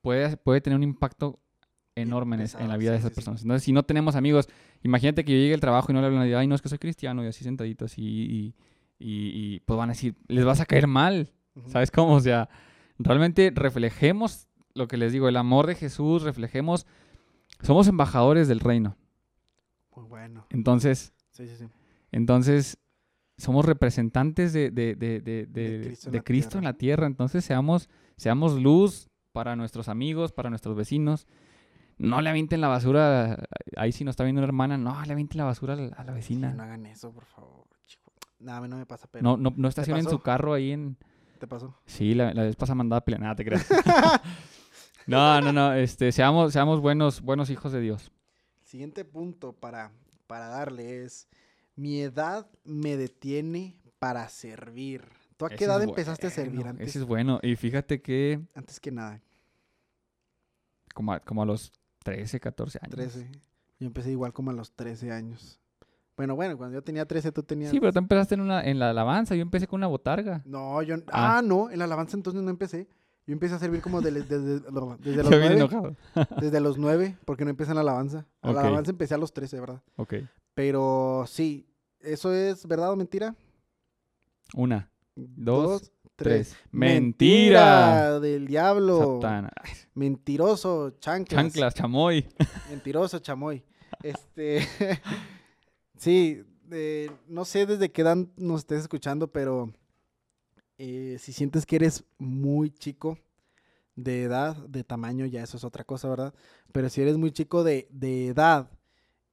[0.00, 1.40] puede, puede tener un impacto
[1.96, 3.42] enorme en, es- en la pesado, vida de esas sí, personas.
[3.42, 4.48] Entonces, si no tenemos amigos,
[4.82, 6.62] imagínate que yo llegue al trabajo y no le hablo a nadie, ay, no, es
[6.62, 8.54] que soy cristiano, y así sentaditos, y, y,
[8.98, 11.30] y- y, pues van a decir, les vas a caer mal.
[11.66, 12.14] ¿Sabes cómo?
[12.14, 12.48] O sea,
[12.98, 16.84] realmente reflejemos lo que les digo, el amor de Jesús, reflejemos,
[17.62, 18.96] somos embajadores del reino.
[19.94, 20.46] Muy bueno.
[20.50, 21.66] Entonces, Sí, sí, sí.
[22.12, 22.78] entonces
[23.36, 26.72] somos representantes de, de- de- de- de- Cristo en de la Cristo en tierra.
[26.72, 27.06] la tierra.
[27.06, 31.26] Entonces seamos, seamos luz para nuestros amigos, para nuestros vecinos.
[31.98, 33.44] No le avienten la basura.
[33.76, 36.04] Ahí si nos está viendo una hermana, no le avienten la basura a la, a
[36.04, 36.52] la Sí, vecina.
[36.54, 38.12] no hagan eso, por favor, chico.
[38.38, 40.96] Nada, a mí no me pasa, pero No, no, no estacionen su carro ahí en.
[41.40, 41.76] ¿te pasó?
[41.86, 43.20] Sí, la, la vez pasada mandaba a pelear.
[43.22, 43.66] Nada, te creas.
[45.06, 45.72] no, no, no.
[45.74, 48.12] Este, seamos, seamos buenos, buenos hijos de Dios.
[48.62, 49.90] Siguiente punto para,
[50.26, 51.28] para darle es,
[51.76, 55.02] mi edad me detiene para servir.
[55.36, 56.88] ¿Tú a qué Ese edad empezaste a servir antes?
[56.88, 57.40] Ese es bueno.
[57.42, 59.20] Y fíjate que Antes que nada,
[60.94, 61.72] como a, como a los
[62.04, 62.94] 13, 14 años.
[62.94, 63.30] 13.
[63.80, 65.60] Yo empecé igual como a los 13 años.
[66.16, 67.72] Bueno, bueno, cuando yo tenía 13 tú tenías...
[67.72, 69.34] Sí, pero tú empezaste en, una, en la alabanza.
[69.34, 70.42] Yo empecé con una botarga.
[70.44, 70.94] No, yo...
[71.08, 71.38] Ah.
[71.38, 71.42] Ah.
[71.42, 72.88] no, en la alabanza entonces no empecé.
[73.26, 74.60] Yo empecé a servir como de- desde,
[75.00, 75.54] desde los Yo bien 9.
[75.56, 75.96] enojado.
[76.40, 78.26] Desde los 9, porque no empecé en la alabanza.
[78.42, 79.82] A la alabanza empecé a los 13, ¿verdad?
[79.96, 80.14] Ok.
[80.54, 81.66] Pero sí,
[82.00, 83.34] ¿eso es verdad o mentira?
[84.54, 86.50] Una, Dos, tres.
[86.50, 86.56] tres.
[86.70, 87.60] ¡Mentira!
[87.60, 89.18] Mentira del diablo.
[89.20, 89.50] Satana.
[89.94, 91.42] Mentiroso, chanclas.
[91.42, 92.26] Chanclas, chamoy.
[92.70, 93.64] Mentiroso, chamoy.
[94.02, 94.60] Este.
[95.96, 99.72] sí, eh, no sé desde qué edad nos estés escuchando, pero
[100.78, 103.18] eh, si sientes que eres muy chico
[103.96, 106.34] de edad, de tamaño, ya eso es otra cosa, ¿verdad?
[106.72, 108.70] Pero si eres muy chico de, de edad,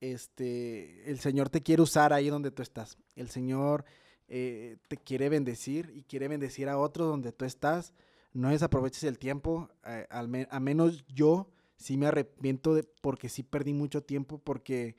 [0.02, 2.98] este, el Señor te quiere usar ahí donde tú estás.
[3.16, 3.86] El Señor
[4.28, 7.94] eh, te quiere bendecir y quiere bendecir a otros donde tú estás.
[8.34, 13.44] No desaproveches el tiempo, eh, al a menos yo sí me arrepiento de, porque sí
[13.44, 14.96] perdí mucho tiempo, porque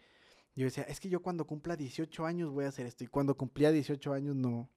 [0.54, 3.36] yo decía, es que yo cuando cumpla 18 años voy a hacer esto, y cuando
[3.36, 4.68] cumplía 18 años no,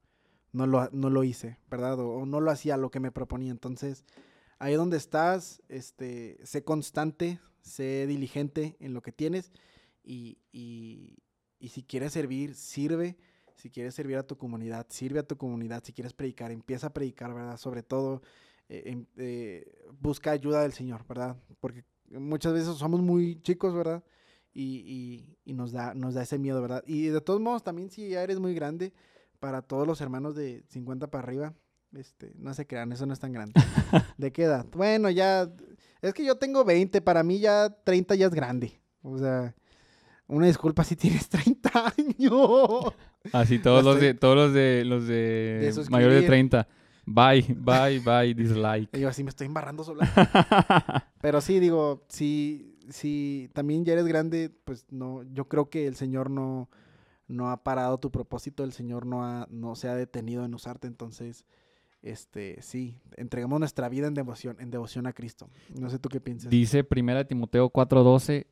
[0.56, 2.00] no, lo, no lo hice, ¿verdad?
[2.00, 3.52] O, no lo hacía lo que me proponía.
[3.52, 4.06] Entonces,
[4.60, 9.52] ahí donde estás, este, sé constante, sé diligente en lo que tienes,
[10.04, 11.18] y, y,
[11.60, 13.18] y si quieres servir, sirve.
[13.56, 15.84] Si quieres servir a tu comunidad, sirve a tu comunidad.
[15.84, 17.58] Si quieres predicar, empieza a predicar, ¿verdad?
[17.58, 18.22] Sobre todo,
[18.70, 19.66] eh, em- eh,
[20.00, 21.38] busca ayuda del Señor, ¿verdad?
[21.62, 24.04] Porque muchas veces somos muy chicos, ¿verdad?
[24.54, 26.84] Y, y- y nos, da, nos da ese miedo, ¿verdad?
[26.86, 28.94] Y de todos modos, también si ya eres muy grande,
[29.46, 31.54] para todos los hermanos de 50 para arriba,
[31.96, 33.54] este, no se crean, eso no es tan grande.
[34.18, 34.66] ¿De qué edad?
[34.72, 35.48] Bueno, ya,
[36.02, 38.82] es que yo tengo 20, para mí ya 30 ya es grande.
[39.04, 39.54] O sea,
[40.26, 42.94] una disculpa si tienes 30 años.
[43.34, 46.68] Así todos los de, todos los de los de, De mayores de 30.
[47.06, 48.98] Bye, bye, bye, dislike.
[48.98, 50.10] Yo así me estoy embarrando sola.
[51.22, 55.96] Pero sí, digo, si, si también ya eres grande, pues no, yo creo que el
[55.96, 56.68] Señor no,
[57.28, 60.88] no ha parado tu propósito, el Señor no, ha, no se ha detenido en usarte,
[60.88, 61.46] entonces,
[62.02, 65.50] este, sí, entregamos nuestra vida en devoción, en devoción a Cristo.
[65.80, 66.50] No sé tú qué piensas.
[66.52, 68.46] Dice 1 Timoteo 4:12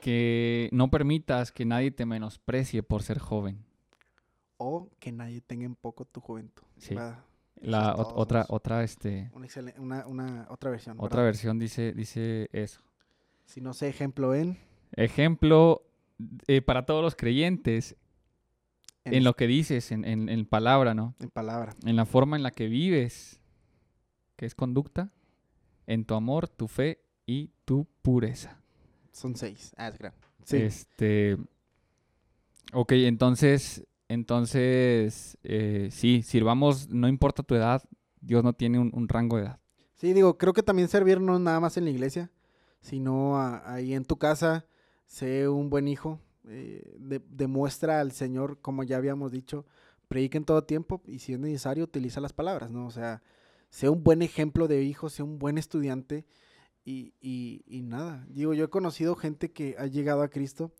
[0.00, 3.64] que no permitas que nadie te menosprecie por ser joven.
[4.56, 6.62] O que nadie tenga en poco tu juventud.
[6.78, 6.94] Sí.
[7.60, 9.46] La otra otra este Una,
[9.78, 10.96] una, una- otra versión.
[10.98, 11.24] otra ¿verdad?
[11.24, 12.80] versión dice dice eso.
[13.44, 14.58] Si no sé, ejemplo en,
[14.94, 15.82] Ejemplo
[16.46, 17.96] eh, para todos los creyentes
[19.04, 21.14] en, en lo que dices, en, en, en palabra, ¿no?
[21.20, 21.74] en palabra.
[21.84, 23.40] En la forma en la que vives,
[24.36, 25.10] que es conducta,
[25.86, 28.60] en tu amor, tu fe y tu pureza.
[29.12, 29.72] Son seis.
[29.76, 30.18] Ah, es grande.
[30.44, 30.56] Sí.
[30.56, 31.36] Este.
[32.72, 33.84] Ok, entonces.
[34.08, 35.36] Entonces.
[35.42, 37.82] eh, sí, sirvamos, no importa tu edad,
[38.20, 39.58] Dios no tiene un, un rango de edad.
[39.94, 42.30] Sí, digo, creo que también servir no nada más en la iglesia,
[42.80, 44.64] sino a- ahí en tu casa,
[45.06, 49.66] sé un buen hijo, eh, de- demuestra al Señor, como ya habíamos dicho,
[50.08, 52.86] predica en todo tiempo y si es necesario utiliza las palabras, ¿no?
[52.86, 53.22] O sea,
[53.70, 56.24] sé un buen ejemplo de hijo, sé un buen estudiante
[56.84, 58.26] y, y- y nada.
[58.30, 60.72] Digo, yo he conocido gente que ha llegado a Cristo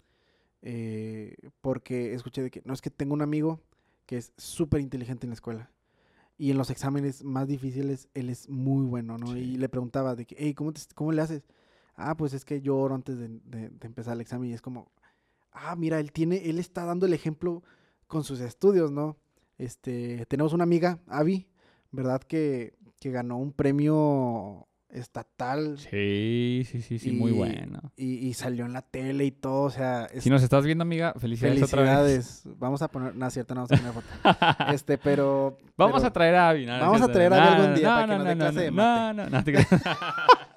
[0.63, 3.61] eh, porque escuché de que, no es que tengo un amigo
[4.07, 5.71] que es súper inteligente en la escuela.
[6.39, 9.29] Y en los exámenes más difíciles, él es muy bueno, ¿no?
[9.35, 9.39] Sí.
[9.39, 11.45] Y le preguntaba de que, hey, ¿cómo, te- ¿cómo le haces?
[11.95, 14.63] Ah, pues es que yo oro antes de, de- de empezar el examen y es
[14.63, 14.91] como,
[15.53, 17.63] ah, mira, él tiene, él está dando el ejemplo
[18.07, 19.17] con sus estudios, ¿no?
[19.59, 21.47] Este, tenemos una amiga, Abby,
[21.91, 22.21] ¿verdad?
[22.23, 27.81] Que, que ganó un premio estatal Sí, sí, sí, sí, muy bueno.
[27.97, 30.83] y, y salió en la tele y todo, o sea, es- Si nos estás viendo,
[30.83, 31.90] amiga, felicidades, otra vez.
[31.90, 32.43] felicidades.
[32.59, 34.73] Vamos a poner, no es cierto, no vamos a poner foto.
[34.75, 35.57] Este, pero...
[35.79, 36.67] Vamos pero- a traer a Avi.
[36.67, 38.45] no, Vamos a traer a No, algún día no, para que no, nos dé no,
[38.45, 39.53] clase de no, mate.
[39.53, 39.73] No, no.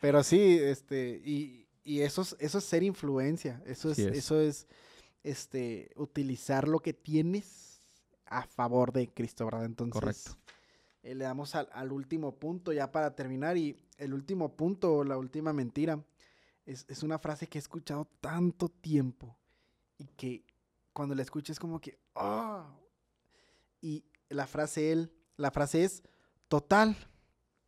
[0.00, 4.16] Pero sí, este, y, y eso, es, eso es ser influencia, eso es, es.
[4.16, 4.66] eso es,
[5.22, 7.80] este, utilizar lo que tienes
[8.26, 9.64] a favor de Cristo, ¿verdad?
[9.64, 10.36] Entonces, Correcto.
[11.02, 15.18] eh, le damos al, al último punto ya para terminar y el último punto, la
[15.18, 16.02] última mentira,
[16.64, 19.36] es, es una frase que he escuchado tanto tiempo
[19.98, 20.44] y que
[20.92, 22.66] cuando la escuches como que, ¡ah!
[23.82, 26.02] Y la frase él, la frase es,
[26.48, 26.96] total,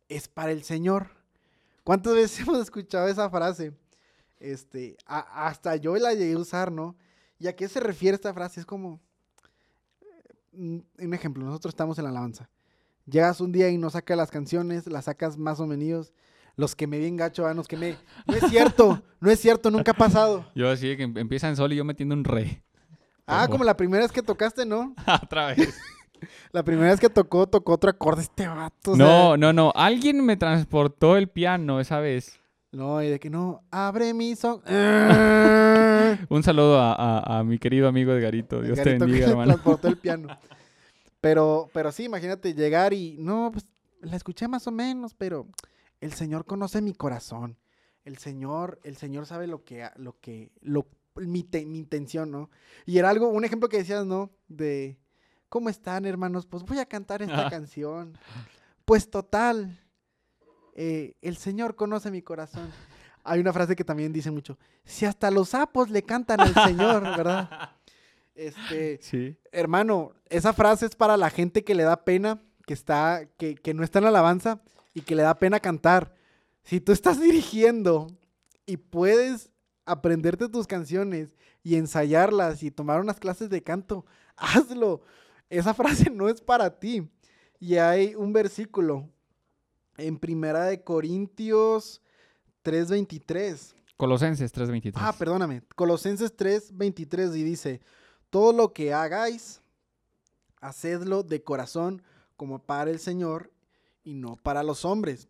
[0.09, 1.22] es para el Señor.
[1.83, 3.73] ¿Cuántas veces hemos escuchado esa frase?
[4.39, 6.95] Este, a- hasta yo la llegué a usar, ¿no?
[7.39, 8.59] ¿Y a qué se refiere esta frase?
[8.59, 8.99] Es como,
[10.53, 12.49] mm, un ejemplo, nosotros estamos en la alabanza.
[13.05, 16.13] Llegas un día y no sacas las canciones, las sacas más o menos.
[16.55, 17.97] Los que me bien gacho, ah, los que me...
[18.27, 20.45] No es cierto, no es cierto, nunca ha pasado.
[20.55, 22.63] Yo así que em- empieza en sol y yo metiendo un re.
[23.25, 24.93] Ah, Como- como la primera vez que tocaste, ¿no?
[25.23, 25.75] Otra vez.
[26.51, 28.91] La primera vez que tocó, tocó otro acorde este vato.
[28.91, 29.71] o sea, No, no, no.
[29.75, 32.39] Alguien me transportó el piano esa vez.
[32.71, 34.63] No, y de que no, abre mis ojos.
[36.29, 38.61] Un saludo a, a- a mi querido amigo Edgarito.
[38.61, 39.51] Dios te Garito que bendiga, le hermano.
[39.53, 40.27] transportó el piano.
[41.21, 43.65] Pero, pero sí, imagínate llegar y, no, pues
[44.01, 45.47] la escuché más o menos, pero
[46.01, 47.57] el Señor conoce mi corazón.
[48.03, 52.49] El Señor, el Señor sabe lo que, lo que, lo, mi, te- mi intención, ¿no?
[52.85, 54.31] Y era algo, un ejemplo que decías, ¿no?
[54.49, 54.97] De,
[55.53, 56.47] ¿cómo están, hermanos?
[56.47, 57.49] Pues voy a cantar esta Ajá.
[57.51, 58.17] canción.
[58.85, 59.79] Pues total,
[60.73, 62.71] eh, el Señor conoce mi corazón.
[63.23, 67.03] Hay una frase que también dice mucho, si hasta los sapos le cantan al Señor,
[67.03, 67.69] ¿verdad?
[68.33, 69.37] Este, Sí.
[69.51, 73.75] hermano, esa frase es para la gente que le da pena, que está, que, que
[73.75, 74.59] no está en la alabanza
[74.95, 76.15] y que le da pena cantar.
[76.63, 78.07] Si tú estás dirigiendo
[78.65, 79.51] y puedes
[79.85, 84.03] aprenderte tus canciones y ensayarlas y tomar unas clases de canto,
[84.35, 85.03] hazlo.
[85.53, 87.07] Esa frase no es para ti.
[87.59, 89.09] Y hay un versículo
[89.97, 92.01] en Primera de Corintios
[92.63, 93.75] 3:23.
[93.95, 94.93] Colosenses 3.23.
[94.95, 95.61] Ah, perdóname.
[95.75, 97.81] Colosenses 3:23 y dice,
[98.29, 99.61] todo lo que hagáis,
[100.59, 102.01] hacedlo de corazón
[102.35, 103.51] como para el Señor
[104.03, 105.29] y no para los hombres.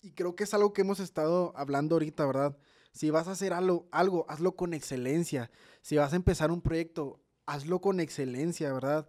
[0.00, 2.56] Y creo que es algo que hemos estado hablando ahorita, ¿verdad?
[2.92, 5.50] Si vas a hacer algo, algo, hazlo con excelencia.
[5.82, 9.08] Si vas a empezar un proyecto, hazlo con excelencia, ¿verdad?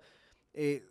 [0.55, 0.83] Eh,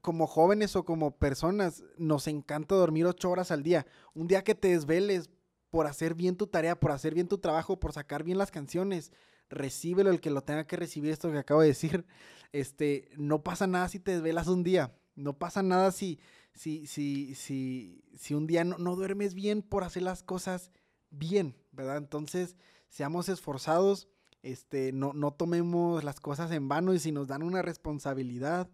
[0.00, 3.86] como jóvenes o como personas, nos encanta dormir ocho horas al día.
[4.14, 5.28] Un día que te desveles
[5.70, 9.12] por hacer bien tu tarea, por hacer bien tu trabajo, por sacar bien las canciones,
[9.50, 12.06] recíbelo el que lo tenga que recibir, esto que acabo de decir.
[12.52, 14.94] Este, no pasa nada si te desvelas un día.
[15.14, 16.20] No pasa nada si,
[16.52, 20.70] si, si, si, si un día no, no duermes bien por hacer las cosas
[21.08, 21.96] bien, ¿verdad?
[21.96, 22.56] Entonces,
[22.90, 24.06] seamos esforzados,
[24.42, 28.68] este, no, no tomemos las cosas en vano y si nos dan una responsabilidad,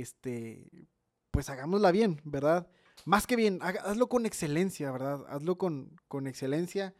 [0.00, 0.70] este,
[1.30, 2.68] pues hagámosla bien, ¿verdad?
[3.04, 5.24] Más que bien, hazlo con excelencia, ¿verdad?
[5.28, 6.94] Hazlo con, con excelencia.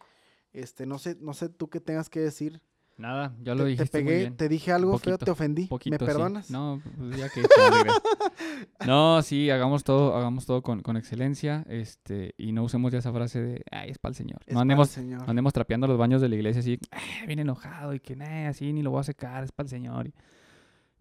[0.53, 2.61] Este, no sé, no sé tú qué tengas que decir.
[2.99, 4.37] Nada, ya lo te, te muy pegué, bien.
[4.39, 5.67] te dije algo feo, te ofendí.
[5.67, 6.05] Poquito, ¿Me sí.
[6.07, 6.51] perdonas?
[6.51, 7.43] No, pues ya que...
[8.87, 13.13] no, sí, hagamos todo, hagamos todo con, con excelencia, este, y no usemos ya esa
[13.13, 14.41] frase de, ay, es para el Señor.
[14.47, 15.29] Es no andemos, Señor.
[15.29, 18.73] andemos trapeando los baños de la iglesia así, "Ah, bien enojado y que, "Nah, así
[18.73, 20.07] ni lo voy a secar, es para el Señor.
[20.07, 20.15] y-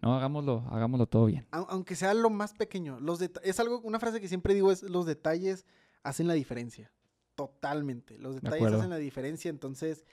[0.05, 1.47] No, hagámoslo, hagámoslo todo bien.
[1.51, 2.99] Au- Aunque sea lo más pequeño.
[2.99, 5.65] Los es algo, una frase que siempre digo es, los detalles
[6.03, 6.91] hacen la diferencia.
[7.33, 8.17] Totalmente.
[8.19, 9.49] Los detalles hacen la diferencia.
[9.49, 10.05] Entonces,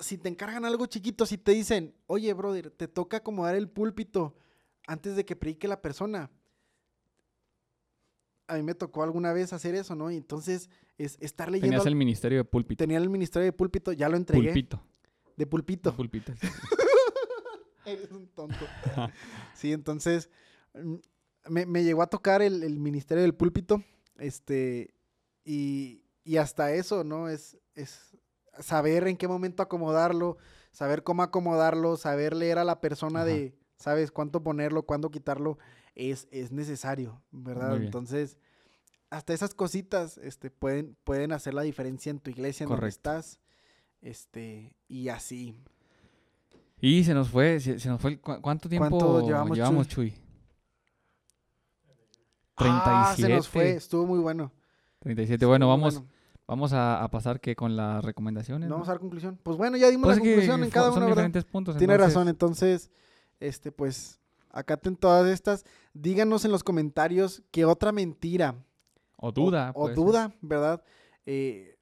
[0.00, 4.34] si te encargan algo chiquito, si te dicen, oye, brother, te toca acomodar el púlpito
[4.88, 6.28] antes de que predique la persona.
[8.48, 10.10] A mí me tocó alguna vez hacer eso, ¿no?
[10.10, 11.68] Y entonces, es estar leyendo.
[11.68, 12.78] Tenías al- el ministerio de púlpito.
[12.82, 14.48] Tenía el ministerio de púlpito, ya lo entregué.
[14.48, 14.82] Pulpito.
[15.36, 15.94] De pulpito.
[15.94, 16.32] Pulpito.
[17.86, 18.66] Eres un tonto.
[19.54, 20.28] sí, entonces
[20.74, 20.96] mm,
[21.48, 23.82] me, me llegó a tocar el, el ministerio del púlpito.
[24.18, 24.94] Este,
[25.44, 27.28] y, y hasta eso, ¿no?
[27.28, 28.16] Es, es
[28.58, 30.38] saber en qué momento acomodarlo,
[30.72, 33.28] saber cómo acomodarlo, saber leer a la persona Ajá.
[33.28, 34.10] de, ¿sabes?
[34.10, 35.58] Cuánto ponerlo, cuándo quitarlo,
[35.94, 37.76] es, es necesario, ¿verdad?
[37.76, 38.38] Entonces,
[39.10, 43.40] hasta esas cositas este, pueden, pueden hacer la diferencia en tu iglesia, en donde estás.
[44.00, 45.54] Este, y así.
[46.80, 50.14] Y se nos fue, se, se nos fue, el- ¿cu- ¿cuánto tiempo ¿Cuánto llevamos, Chuy?
[52.58, 53.76] Ah, se nos fue, 37.
[53.76, 54.50] estuvo muy bueno.
[55.00, 55.44] 37.
[55.44, 56.10] Bueno, Estuvo muy vamos, bueno.
[56.46, 58.68] vamos a, a pasar que con las recomendaciones.
[58.68, 59.38] Vamos a dar conclusión.
[59.42, 61.16] Pues bueno, ya dimos Pues la que conclusión en cada son uno, ¿verdad?
[61.16, 61.76] diferentes puntos.
[61.76, 62.90] Tiene entonces- razón, entonces,
[63.40, 64.20] este, pues,
[64.50, 65.64] acaten todas estas.
[65.92, 68.54] Díganos en los comentarios qué otra mentira
[69.16, 69.72] O duda.
[69.74, 70.82] o, o duda, ¿verdad?
[71.26, 71.75] Eh,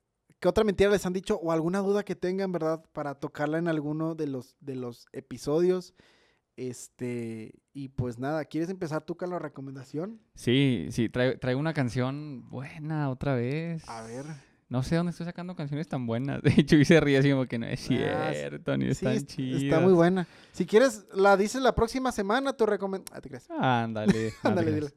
[0.45, 2.85] ¿Qué otra mentira les han dicho o alguna duda que tengan, ¿verdad?
[2.93, 5.95] Para tocarla en alguno de los, de los episodios.
[6.55, 10.21] Este, y pues nada, ¿quieres empezar tú con la recomendación?
[10.35, 13.89] Sí, sí, trae una canción buena otra vez.
[13.89, 14.27] A ver.
[14.69, 16.43] No sé dónde estoy sacando canciones tan buenas.
[16.43, 19.13] De hecho, y se ríe así como que no es Ah, cierto, ni Sí, están
[19.15, 19.63] est- chidas.
[19.63, 20.27] está muy buena.
[20.53, 23.17] Si quieres, la dices la próxima semana, tu recomendación.
[23.17, 23.49] Ah, te creas.
[23.59, 24.35] Ándale.
[24.43, 24.89] Ándale, dile.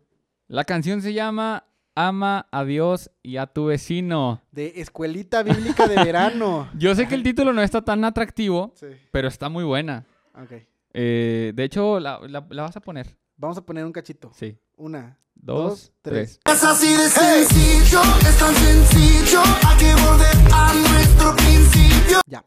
[0.50, 1.64] La canción se llama
[2.00, 4.40] Ama a Dios y a tu vecino.
[4.52, 6.70] De Escuelita Bíblica de Verano.
[6.78, 10.06] Yo sé que el título no está tan atractivo, Sí, pero está muy buena.
[10.36, 10.62] ok.
[10.94, 13.18] Eh, de hecho, la, la- la vas a poner.
[13.36, 14.32] Vamos a poner un cachito.
[14.36, 14.56] Sí.
[14.76, 16.40] Una, dos, dos, tres.
[16.44, 16.56] tres.
[16.58, 22.20] Es así de sencillo, es tan sencillo, hay que volver a nuestro principio.
[22.28, 22.44] Ya.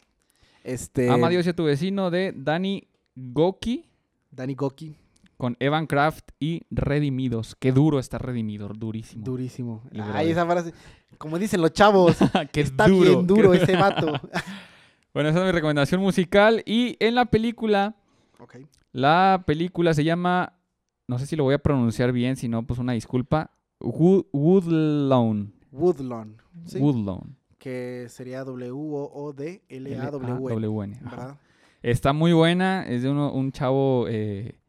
[0.62, 1.11] Este.
[1.11, 2.86] Ama a Dios y a tu vecino de Danny
[3.16, 3.84] Goki
[4.30, 4.96] Danny Goki.
[5.41, 7.57] Con Evan Kraft y Redimidos.
[7.57, 9.24] Qué duro está Redimido, durísimo.
[9.24, 9.82] Durísimo.
[10.12, 10.72] Ay, esa frase.
[11.18, 12.16] Como dicen los chavos.
[12.53, 14.12] Qué está bien duro ese vato.
[15.12, 16.62] Bueno, esa es mi recomendación musical.
[16.66, 17.97] Y en la película,
[18.93, 20.53] la película se llama,
[21.09, 23.51] no sé si lo voy a pronunciar bien, si no, pues una disculpa.
[23.80, 25.53] Wood, Woodlawn.
[25.72, 26.36] Woodlawn.
[26.66, 26.78] ¿sí?
[26.78, 27.36] Woodlawn.
[27.59, 28.45] Que sería
[29.70, 31.01] W-O-O-D-L-A-W-N.
[31.82, 34.59] Está muy buena, es de uno- un chavo eh,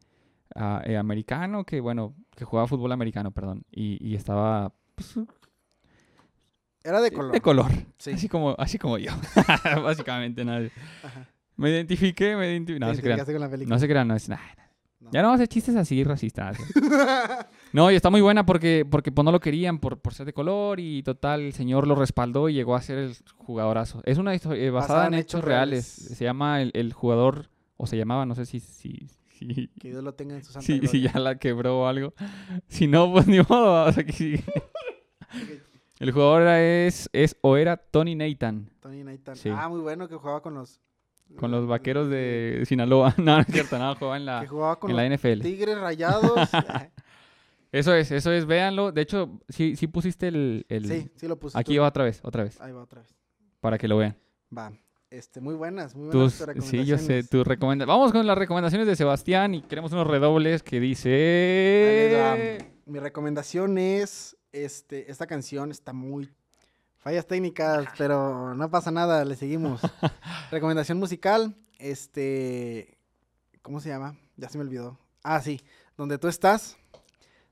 [0.56, 5.18] ah, eh, americano que, bueno, que jugaba fútbol americano, perdón, y, y estaba pues,
[6.84, 7.32] Era de color.
[7.32, 8.12] de color, Sí.
[8.12, 9.12] así como, así como yo,
[9.82, 10.68] básicamente, nada.
[11.04, 11.28] Ajá.
[11.56, 13.74] Me identifiqué, me identifiqué, no, no se crean, identificaste con la película.
[13.76, 14.42] no se crean, no es nada.
[14.98, 15.10] No.
[15.12, 16.58] Ya no vamos a hacer chistes así racistas.
[16.58, 16.62] ¿eh?
[17.72, 20.32] No, y está muy buena porque, porque pues, no lo querían por, por ser de
[20.32, 24.02] color y total, el señor lo respaldó y llegó a ser el jugadorazo.
[24.04, 25.84] Es una historia basada, en hechos reales.
[25.86, 27.48] Se llama el, el jugador,
[27.78, 29.06] o se llamaba, no sé si, si,
[29.38, 32.14] si, Que Dios lo tenga en su santa si, si ya la quebró o algo.
[32.68, 33.86] Si no, pues ni modo.
[33.86, 34.36] O sea, que sí.
[35.98, 39.36] El jugador es, es o era Tony Nathan, Tony Nathan.
[39.36, 39.50] Sí.
[39.50, 40.80] Ah, muy bueno que jugaba con los...
[41.36, 43.14] con los vaqueros de Sinaloa.
[43.18, 45.40] No, no es cierto, no, jugaba en Que la, jugaba con en la NFL.
[45.42, 46.50] tigres rayados.
[47.70, 48.92] Eso es, eso es, véanlo.
[48.92, 50.66] De hecho, sí, sí pusiste el...
[50.68, 51.58] el- sí, sí lo puse.
[51.58, 53.14] Aquí va otra vez, otra vez, Ahí va otra vez.
[53.60, 54.16] para que lo vean.
[54.56, 54.72] Va.
[55.12, 57.28] Este, muy buenas, muy buenas Tus, tus sí, yo sé, recomendaciones.
[57.28, 57.86] tus recomendaciones.
[57.98, 62.58] Vamos con las recomendaciones de Sebastián y queremos unos redobles que dice...
[62.86, 66.30] Mi recomendación es, este, esta canción está muy...
[66.96, 69.82] Fallas técnicas, pero no pasa nada, le seguimos.
[70.50, 72.96] recomendación musical, este...
[73.60, 74.16] ¿Cómo se llama?
[74.38, 74.98] Ya se me olvidó.
[75.22, 75.60] Ah, sí.
[75.98, 76.78] Donde tú estás,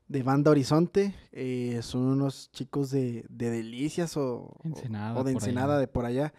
[0.07, 1.13] de Banda Horizonte.
[1.31, 5.37] eh, son unos chicos de, de Delicias o, o- Ensenada, o de allá.
[5.39, 6.33] Ensenada, de por allá.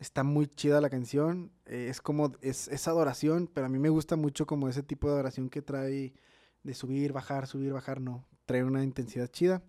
[0.00, 1.52] Está muy chida la canción.
[1.66, 5.06] eh, es como, es, es adoración, pero a mí me gusta mucho como ese tipo
[5.06, 6.14] de adoración que trae
[6.62, 8.24] de subir, bajar, subir, bajar, no.
[8.46, 9.62] Trae una intensidad chida.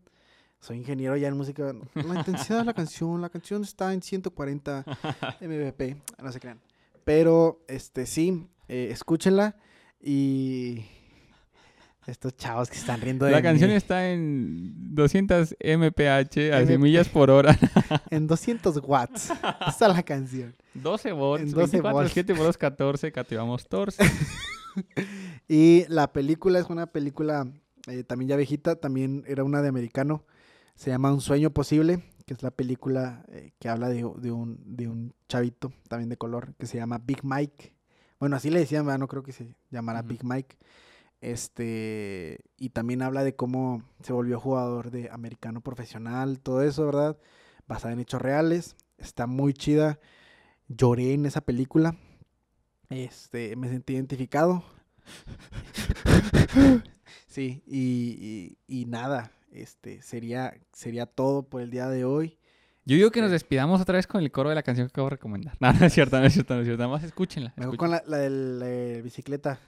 [0.61, 1.73] Soy ingeniero ya en música.
[1.93, 4.86] La intensidad de la canción, la canción está en 140
[5.41, 6.61] mbp, no se crean.
[7.03, 9.57] Pero, este, sí, eh, escúchenla
[9.99, 10.86] y...
[12.07, 16.01] Estos chavos que están riendo de La canción está en 200 mph,
[16.51, 16.77] a MP.
[16.79, 17.57] millas por hora.
[18.09, 19.31] en 200 watts.
[19.67, 20.55] Está la canción.
[20.73, 22.13] 12 volts, En 12 24, volts.
[22.13, 24.03] 7 por 2, 14, cativamos torce.
[25.47, 27.45] Y la película es una película
[27.87, 30.25] eh, también ya viejita, también era una de americano.
[30.75, 34.59] Se llama Un sueño posible, que es la película eh, que habla de, de un,
[34.65, 37.73] de un chavito también de color que se llama Big Mike.
[38.19, 40.09] Bueno, así le decían, no creo que se llamara Ujú.
[40.09, 40.55] Big Mike.
[41.22, 47.17] Este, y también habla de cómo se volvió jugador de americano profesional, todo eso, ¿verdad?
[47.67, 48.76] Basada en hechos reales.
[48.97, 49.99] Está muy chida.
[50.67, 51.95] Lloré en esa película.
[52.89, 54.63] Este, me sentí identificado.
[57.28, 62.38] Sí, y, y- y nada, este, sería, sería todo por el día de hoy.
[62.84, 63.34] Yo digo que nos Sí.
[63.34, 65.55] despidamos otra vez con el coro de la canción que acabo de recomendar.
[65.61, 66.84] No, no es cierto, no es cierto, no es cierto.
[66.84, 67.53] Nada más escúchenla.
[67.55, 69.59] Me voy con la, la de la de bicicleta.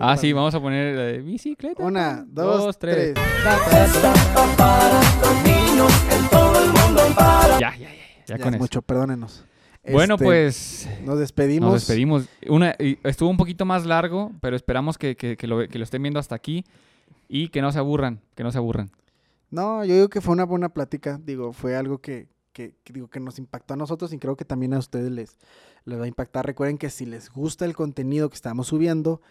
[0.00, 1.82] Ah, sí, vamos a poner la de bicicleta.
[1.82, 3.14] Una, dos, tres.
[7.58, 7.88] Ya, ya, ya.
[8.26, 8.58] Ya, Ya con es eso.
[8.58, 9.44] mucho, perdónenos.
[9.90, 11.70] Bueno, Este, pues Nos despedimos.
[11.72, 12.28] nos despedimos.
[12.48, 12.74] Una,
[13.04, 16.20] estuvo un poquito más largo, pero esperamos que, que- que lo, que lo estén viendo
[16.20, 16.64] hasta aquí
[17.28, 18.90] y que no se aburran, que no se aburran.
[19.50, 21.18] No, yo digo que fue una buena plática.
[21.24, 22.28] Digo, fue algo que
[22.92, 25.38] digo que nos impactó a nosotros y creo que también a ustedes les,
[25.84, 26.44] les va a impactar.
[26.44, 29.22] Recuerden que si les gusta el contenido que estamos subiendo,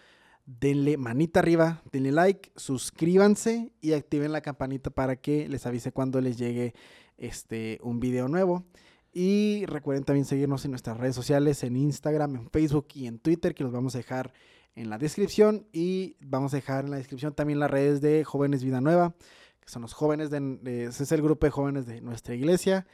[0.48, 6.20] denle manita arriba, denle like, suscríbanse y activen la campanita para que les avise cuando
[6.20, 6.74] les llegue
[7.18, 8.64] este un video nuevo.
[9.12, 13.54] Y recuerden también seguirnos en nuestras redes sociales, en Instagram, en Facebook y en Twitter,
[13.54, 14.32] que los vamos a dejar
[14.74, 15.66] en la descripción.
[15.72, 19.14] Y vamos a dejar en la descripción también las redes de Jóvenes Vida Nueva,
[19.60, 22.86] que son los jóvenes de, es el grupo de jóvenes de nuestra iglesia.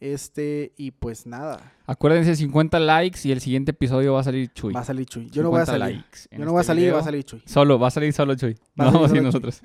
[0.00, 4.72] Este, y pues nada, Acuérdense, 50 likes y el siguiente episodio va a salir Chuy.
[4.72, 5.28] va a salir Chuy.
[5.30, 5.96] Yo no voy a 50 salir.
[5.96, 7.04] likes Yo no voy a este salir, va a video.
[7.04, 7.42] salir Chuy.
[7.44, 8.54] Solo, va a salir solo Chuy.
[8.80, 9.60] Va no vamos a ir nosotros.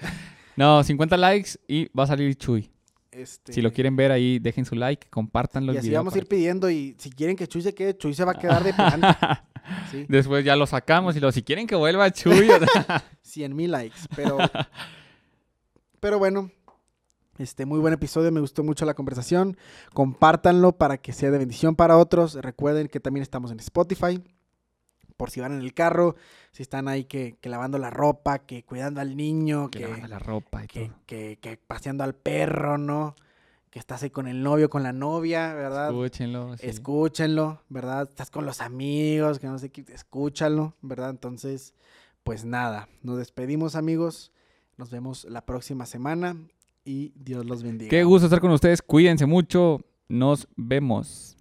[0.57, 2.69] No, 50 likes y va a salir Chuy.
[3.11, 6.17] Este, Si lo quieren ver ahí, dejen su like, compártanlo Y así video vamos a
[6.17, 8.73] ir pidiendo y si quieren que Chuy se quede, Chuy se va a quedar de
[8.73, 8.99] plan.
[9.89, 12.49] Sí, Después ya lo sacamos y lo, si quieren que vuelva Chuy.
[12.49, 13.99] o sea, 100 mil likes.
[14.17, 14.38] Pero,
[16.01, 16.51] pero bueno,
[17.38, 19.57] este muy buen episodio, me gustó mucho la conversación.
[19.93, 22.36] Compártanlo para que sea de bendición para otros.
[22.36, 24.21] Recuerden que también estamos en Spotify.
[25.17, 26.15] por si van en el carro,
[26.51, 30.07] si están ahí que, que lavando la ropa, que cuidando al niño, Que que, lavando
[30.09, 30.97] la ropa y que, todo.
[31.05, 33.15] que- que paseando al perro, ¿no?
[33.69, 35.88] Que estás ahí con el novio, con la novia, ¿verdad?
[35.89, 36.57] Escúchenlo.
[36.57, 36.67] sí.
[36.67, 38.09] Escúchenlo, ¿verdad?
[38.09, 41.11] Estás con los amigos, que no sé qué, escúchalo, ¿verdad?
[41.11, 41.73] Entonces,
[42.25, 44.33] pues nada, nos despedimos amigos,
[44.75, 46.36] nos vemos la próxima semana
[46.86, 47.89] y Dios los bendiga.
[47.89, 48.81] Qué gusto estar con ustedes.
[48.81, 49.81] Cuídense mucho.
[50.07, 51.36] Nos vemos.